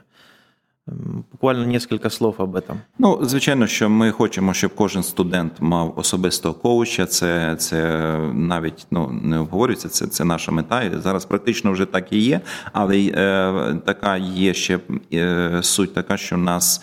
Буквально 1.32 1.64
несколько 1.64 2.10
слов 2.10 2.36
об 2.38 2.56
этом. 2.56 2.76
Ну, 2.98 3.18
звичайно, 3.22 3.66
що 3.66 3.90
ми 3.90 4.10
хочемо, 4.10 4.54
щоб 4.54 4.74
кожен 4.74 5.02
студент 5.02 5.52
мав 5.60 5.92
особистого 5.96 6.54
коуча. 6.54 7.06
Це 7.06 7.56
це 7.58 8.18
навіть 8.34 8.86
ну 8.90 9.10
не 9.22 9.38
обговорюється. 9.38 9.88
Це 9.88 10.06
це 10.06 10.24
наша 10.24 10.52
мета. 10.52 11.00
Зараз 11.02 11.24
практично 11.24 11.72
вже 11.72 11.84
так 11.84 12.12
і 12.12 12.18
є. 12.18 12.40
Але 12.72 12.98
е, 12.98 13.80
така 13.84 14.16
є 14.16 14.54
ще 14.54 14.80
е, 15.12 15.58
суть, 15.62 15.94
така 15.94 16.16
що 16.16 16.36
в 16.36 16.38
нас 16.38 16.82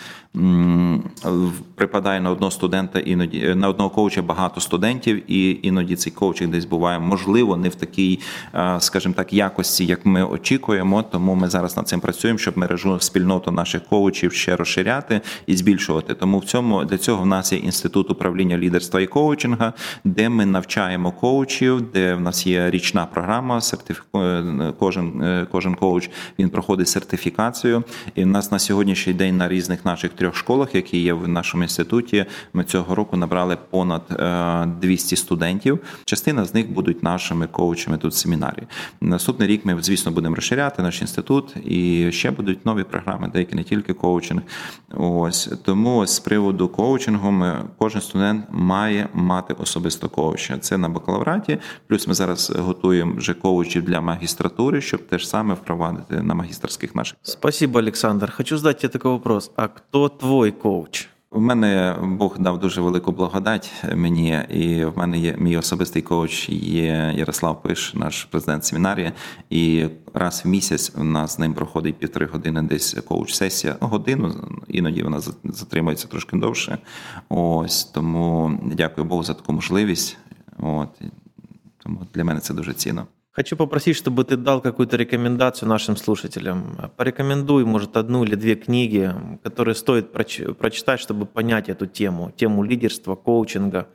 припадає 1.75 2.21
на 2.21 2.31
одного 2.31 2.51
студента, 2.51 2.99
іноді 2.99 3.55
на 3.55 3.69
одного 3.69 3.89
коуча 3.89 4.21
багато 4.21 4.61
студентів, 4.61 5.31
і 5.31 5.59
іноді 5.61 5.95
цей 5.95 6.13
коучинг 6.13 6.51
десь 6.51 6.65
буває 6.65 6.99
можливо 6.99 7.57
не 7.57 7.69
в 7.69 7.75
такій, 7.75 8.19
скажімо 8.79 9.13
так, 9.17 9.33
якості, 9.33 9.85
як 9.85 10.05
ми 10.05 10.23
очікуємо. 10.23 11.03
Тому 11.03 11.35
ми 11.35 11.49
зараз 11.49 11.77
над 11.77 11.87
цим 11.87 11.99
працюємо, 11.99 12.39
щоб 12.39 12.57
мережу 12.57 12.99
спільноту 12.99 13.51
наших 13.51 13.83
коучів 13.83 14.33
ще 14.33 14.55
розширяти 14.55 15.21
і 15.47 15.55
збільшувати. 15.55 16.13
Тому 16.13 16.39
в 16.39 16.45
цьому 16.45 16.85
для 16.85 16.97
цього 16.97 17.23
в 17.23 17.25
нас 17.25 17.53
є 17.53 17.59
інститут 17.59 18.11
управління 18.11 18.57
лідерства 18.57 19.01
і 19.01 19.07
коучинга, 19.07 19.73
де 20.03 20.29
ми 20.29 20.45
навчаємо 20.45 21.11
коучів, 21.11 21.81
де 21.91 22.13
в 22.13 22.21
нас 22.21 22.47
є 22.47 22.71
річна 22.71 23.05
програма. 23.05 23.61
Сертиф... 23.61 24.01
Кожен 24.79 25.21
е, 25.21 25.47
кожен 25.51 25.75
коуч 25.75 26.09
він 26.39 26.49
проходить 26.49 26.87
сертифікацію. 26.87 27.83
І 28.15 28.23
в 28.23 28.27
нас 28.27 28.51
на 28.51 28.59
сьогоднішній 28.59 29.13
день 29.13 29.37
на 29.37 29.47
різних 29.47 29.85
наших 29.85 30.11
трьох 30.23 30.35
школах, 30.35 30.75
які 30.75 31.01
є 31.01 31.13
в 31.13 31.27
нашому 31.27 31.63
інституті, 31.63 32.25
ми 32.53 32.63
цього 32.63 32.95
року 32.95 33.17
набрали 33.17 33.57
понад 33.69 34.01
200 34.81 35.15
е, 35.15 35.17
студентів. 35.17 35.79
Частина 36.05 36.45
з 36.45 36.53
них 36.53 36.71
будуть 36.71 37.03
нашими 37.03 37.47
коучами 37.47 37.97
тут 37.97 38.13
в 38.13 38.15
семінарі. 38.15 38.63
Наступний 39.01 39.47
рік 39.47 39.65
ми, 39.65 39.77
звісно, 39.81 40.11
будемо 40.11 40.35
розширяти 40.35 40.81
наш 40.81 41.01
інститут, 41.01 41.55
і 41.65 42.09
ще 42.11 42.31
будуть 42.31 42.65
нові 42.65 42.83
програми, 42.83 43.29
деякі 43.33 43.55
не 43.55 43.63
тільки 43.63 43.93
коучинг. 43.93 44.41
Ось 44.97 45.49
тому 45.63 46.05
з 46.05 46.19
приводу 46.19 46.67
коучингу 46.67 47.31
ми 47.31 47.63
кожен 47.77 48.01
студент 48.01 48.45
має 48.51 49.09
мати 49.13 49.53
особисто 49.53 50.09
коуча. 50.09 50.57
Це 50.57 50.77
на 50.77 50.89
бакалавраті. 50.89 51.57
Плюс 51.87 52.07
ми 52.07 52.13
зараз 52.13 52.49
готуємо 52.49 53.13
вже 53.17 53.33
коучів 53.33 53.83
для 53.83 54.01
магістратури, 54.01 54.81
щоб 54.81 55.07
теж 55.07 55.27
саме 55.27 55.53
впровадити 55.53 56.21
на 56.21 56.33
магістерських 56.33 56.95
наших. 56.95 57.17
Спасибо, 57.21 57.79
Олександр. 57.79 58.33
Хочу 58.35 58.57
задати 58.57 58.79
тебе 58.81 58.93
такий 58.93 59.11
вопрос. 59.11 59.51
А 59.55 59.67
хто 59.67 60.09
твій 60.17 60.51
коуч? 60.51 61.07
У 61.35 61.39
мене 61.39 61.95
Бог 62.01 62.39
дав 62.39 62.59
дуже 62.59 62.81
велику 62.81 63.11
благодать 63.11 63.71
мені, 63.95 64.39
і 64.49 64.85
в 64.85 64.97
мене 64.97 65.17
є 65.17 65.35
мій 65.37 65.57
особистий 65.57 66.01
коуч 66.01 66.49
є 66.49 67.13
Ярослав 67.15 67.61
Пиш, 67.61 67.93
наш 67.93 68.23
президент 68.23 68.65
семінарії. 68.65 69.11
І 69.49 69.85
раз 70.13 70.41
в 70.45 70.47
місяць 70.47 70.91
у 70.97 71.03
нас 71.03 71.35
з 71.35 71.39
ним 71.39 71.53
проходить 71.53 71.95
півтори 71.95 72.25
години 72.25 72.61
десь 72.61 72.93
коуч-сесія. 72.93 73.75
Годину 73.79 74.35
іноді 74.67 75.03
вона 75.03 75.19
затримується 75.43 76.07
трошки 76.07 76.37
довше. 76.37 76.77
Ось 77.29 77.83
тому 77.83 78.59
дякую 78.63 79.07
Богу 79.07 79.23
за 79.23 79.33
таку 79.33 79.53
можливість. 79.53 80.17
От 80.59 81.01
тому 81.77 82.07
для 82.13 82.23
мене 82.23 82.39
це 82.39 82.53
дуже 82.53 82.73
цінно. 82.73 83.07
Хочу 83.32 83.56
попросить, 83.56 83.96
чтобы 83.96 84.24
ты 84.24 84.36
дал 84.36 84.60
какую-то 84.60 84.96
рекомендацию 84.96 85.68
нашим 85.68 85.96
слушателям. 85.96 86.76
Порекомендуй, 86.96 87.64
может, 87.64 87.96
одну 87.96 88.24
или 88.24 88.34
две 88.34 88.56
книги, 88.56 89.14
которые 89.44 89.74
стоит 89.74 90.12
прочитать, 90.12 90.98
чтобы 90.98 91.24
понять 91.26 91.68
эту 91.68 91.86
тему, 91.86 92.32
тему 92.36 92.64
лидерства, 92.64 93.14
коучинга, 93.14 93.86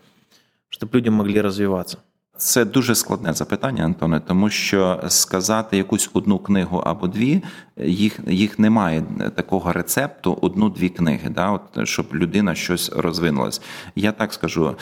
щоб 0.69 0.95
люди 0.95 1.09
могли 1.09 1.41
розвиватися. 1.41 1.97
Це 2.37 2.65
дуже 2.65 2.95
складне 2.95 3.33
запитання, 3.33 3.85
Антоне, 3.85 4.19
тому 4.19 4.49
що 4.49 5.03
сказати 5.07 5.77
якусь 5.77 6.09
одну 6.13 6.39
книгу 6.39 6.77
або 6.77 7.07
дві, 7.07 7.43
їх 7.77 8.19
їх 8.27 8.59
немає 8.59 9.03
такого 9.35 9.73
рецепту, 9.73 10.37
одну-дві 10.41 10.89
книги, 10.89 11.29
да, 11.29 11.51
от, 11.51 11.87
щоб 11.87 12.05
людина 12.13 12.55
щось 12.55 12.91
розвинулась. 12.91 13.61
Я 13.95 14.11
так 14.11 14.33
скажу. 14.33 14.75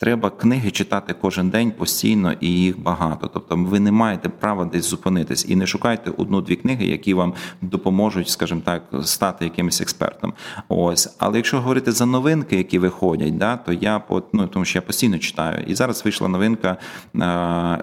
Треба 0.00 0.30
книги 0.30 0.70
читати 0.70 1.14
кожен 1.20 1.50
день 1.50 1.70
постійно 1.70 2.32
і 2.40 2.48
їх 2.48 2.82
багато. 2.82 3.30
Тобто, 3.34 3.56
ви 3.56 3.80
не 3.80 3.92
маєте 3.92 4.28
права 4.28 4.64
десь 4.64 4.84
зупинитись 4.84 5.46
і 5.48 5.56
не 5.56 5.66
шукайте 5.66 6.10
одну-дві 6.16 6.56
книги, 6.56 6.86
які 6.86 7.14
вам 7.14 7.34
допоможуть, 7.60 8.28
скажімо 8.28 8.60
так, 8.64 8.82
стати 9.02 9.44
якимось 9.44 9.80
експертом. 9.80 10.32
Ось, 10.68 11.16
але 11.18 11.36
якщо 11.36 11.60
говорити 11.60 11.92
за 11.92 12.06
новинки, 12.06 12.56
які 12.56 12.78
виходять, 12.78 13.38
да, 13.38 13.56
то 13.56 13.72
я 13.72 14.02
ну, 14.32 14.46
тому 14.46 14.64
що 14.64 14.78
я 14.78 14.82
постійно 14.82 15.18
читаю. 15.18 15.64
І 15.66 15.74
зараз 15.74 16.04
вийшла 16.04 16.28
новинка 16.28 16.76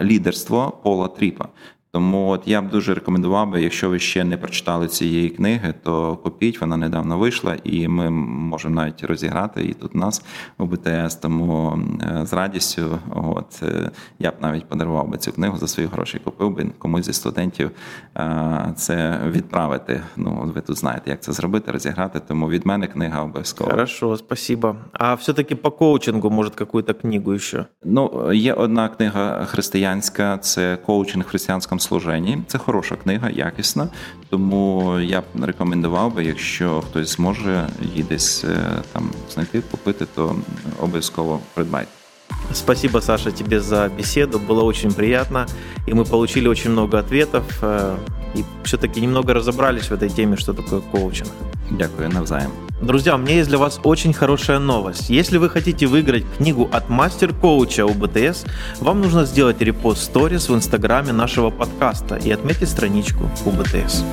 лідерство 0.01 0.79
Пола 0.83 1.07
Тріпа. 1.07 1.47
Тому 1.91 2.29
от 2.29 2.47
я 2.47 2.61
б 2.61 2.69
дуже 2.69 2.93
рекомендував 2.93 3.49
би, 3.49 3.61
якщо 3.61 3.89
ви 3.89 3.99
ще 3.99 4.23
не 4.23 4.37
прочитали 4.37 4.87
цієї 4.87 5.29
книги, 5.29 5.73
то 5.83 6.15
купіть, 6.15 6.61
вона 6.61 6.77
недавно 6.77 7.17
вийшла, 7.17 7.57
і 7.63 7.87
ми 7.87 8.09
можемо 8.09 8.75
навіть 8.75 9.03
розіграти 9.03 9.61
її 9.61 9.73
тут 9.73 9.95
у 9.95 9.97
нас 9.97 10.25
у 10.57 10.65
БТС. 10.65 11.15
Тому 11.15 11.79
е, 12.01 12.25
з 12.25 12.33
радістю, 12.33 12.99
от 13.15 13.63
е, 13.63 13.91
я 14.19 14.31
б 14.31 14.33
навіть 14.41 14.65
подарував 14.65 15.07
би 15.09 15.17
цю 15.17 15.31
книгу 15.31 15.57
за 15.57 15.67
свої 15.67 15.89
гроші. 15.89 16.19
Купив 16.23 16.55
би 16.55 16.65
комусь 16.77 17.05
зі 17.05 17.13
студентів 17.13 17.71
е, 18.17 18.73
це 18.75 19.19
відправити. 19.27 20.01
Ну 20.15 20.51
ви 20.55 20.61
тут 20.61 20.77
знаєте, 20.77 21.09
як 21.09 21.21
це 21.21 21.31
зробити, 21.31 21.71
розіграти. 21.71 22.19
Тому 22.27 22.49
від 22.49 22.65
мене 22.65 22.87
книга 22.87 23.21
обов'язково. 23.21 23.69
Хорошо, 23.69 24.17
спасибо. 24.17 24.75
А 24.93 25.13
все-таки 25.13 25.55
по 25.55 25.71
коучингу, 25.71 26.29
може, 26.29 26.51
якусь 26.59 26.83
книгу 27.01 27.39
ще? 27.39 27.65
Ну 27.83 28.33
є 28.33 28.53
одна 28.53 28.89
книга 28.89 29.45
християнська, 29.45 30.37
це 30.37 30.77
коучинг 30.85 31.25
в 31.25 31.29
християнському 31.29 31.76
служенні. 31.76 32.38
Це 32.46 32.58
хороша 32.58 32.96
книга, 32.96 33.30
якісна. 33.30 33.88
Тому 34.30 34.98
я 35.00 35.20
б 35.20 35.24
рекомендував 35.42 36.14
би, 36.14 36.24
якщо 36.24 36.80
хтось 36.80 37.16
зможе 37.16 37.68
її 37.82 38.02
десь 38.02 38.44
е, 38.44 38.82
там 38.92 39.10
знайти, 39.34 39.62
купити, 39.70 40.06
то 40.14 40.36
обов'язково 40.80 41.40
придбайте. 41.54 41.90
Спасибо, 42.52 43.00
Саша, 43.00 43.30
тебе 43.30 43.60
за 43.60 43.90
беседу. 43.98 44.38
Было 44.38 44.62
очень 44.62 44.92
приятно. 44.92 45.46
И 45.88 45.94
мы 45.94 46.04
получили 46.04 46.48
очень 46.48 46.70
много 46.70 46.98
ответов. 46.98 47.44
Э, 47.62 47.96
и 48.34 48.44
все-таки 48.64 49.00
немного 49.00 49.34
разобрались 49.34 49.90
в 49.90 49.92
этой 49.92 50.08
теме, 50.08 50.36
что 50.36 50.54
такое 50.54 50.80
коучинг. 50.80 51.30
Дякую, 51.70 52.08
навзаєм. 52.08 52.65
Друзья, 52.81 53.15
у 53.15 53.17
меня 53.17 53.35
есть 53.35 53.49
для 53.49 53.57
вас 53.57 53.79
очень 53.83 54.13
хорошая 54.13 54.59
новость. 54.59 55.09
Если 55.09 55.37
вы 55.37 55.49
хотите 55.49 55.87
выиграть 55.87 56.25
книгу 56.37 56.69
от 56.71 56.89
мастер-коуча 56.89 57.85
УБТС, 57.87 58.45
вам 58.79 59.01
нужно 59.01 59.25
сделать 59.25 59.59
репост 59.61 60.03
сторис 60.03 60.47
в 60.47 60.53
инстаграме 60.53 61.11
нашего 61.11 61.49
подкаста 61.49 62.17
и 62.17 62.29
отметить 62.29 62.69
страничку 62.69 63.31
УБТС. 63.45 64.03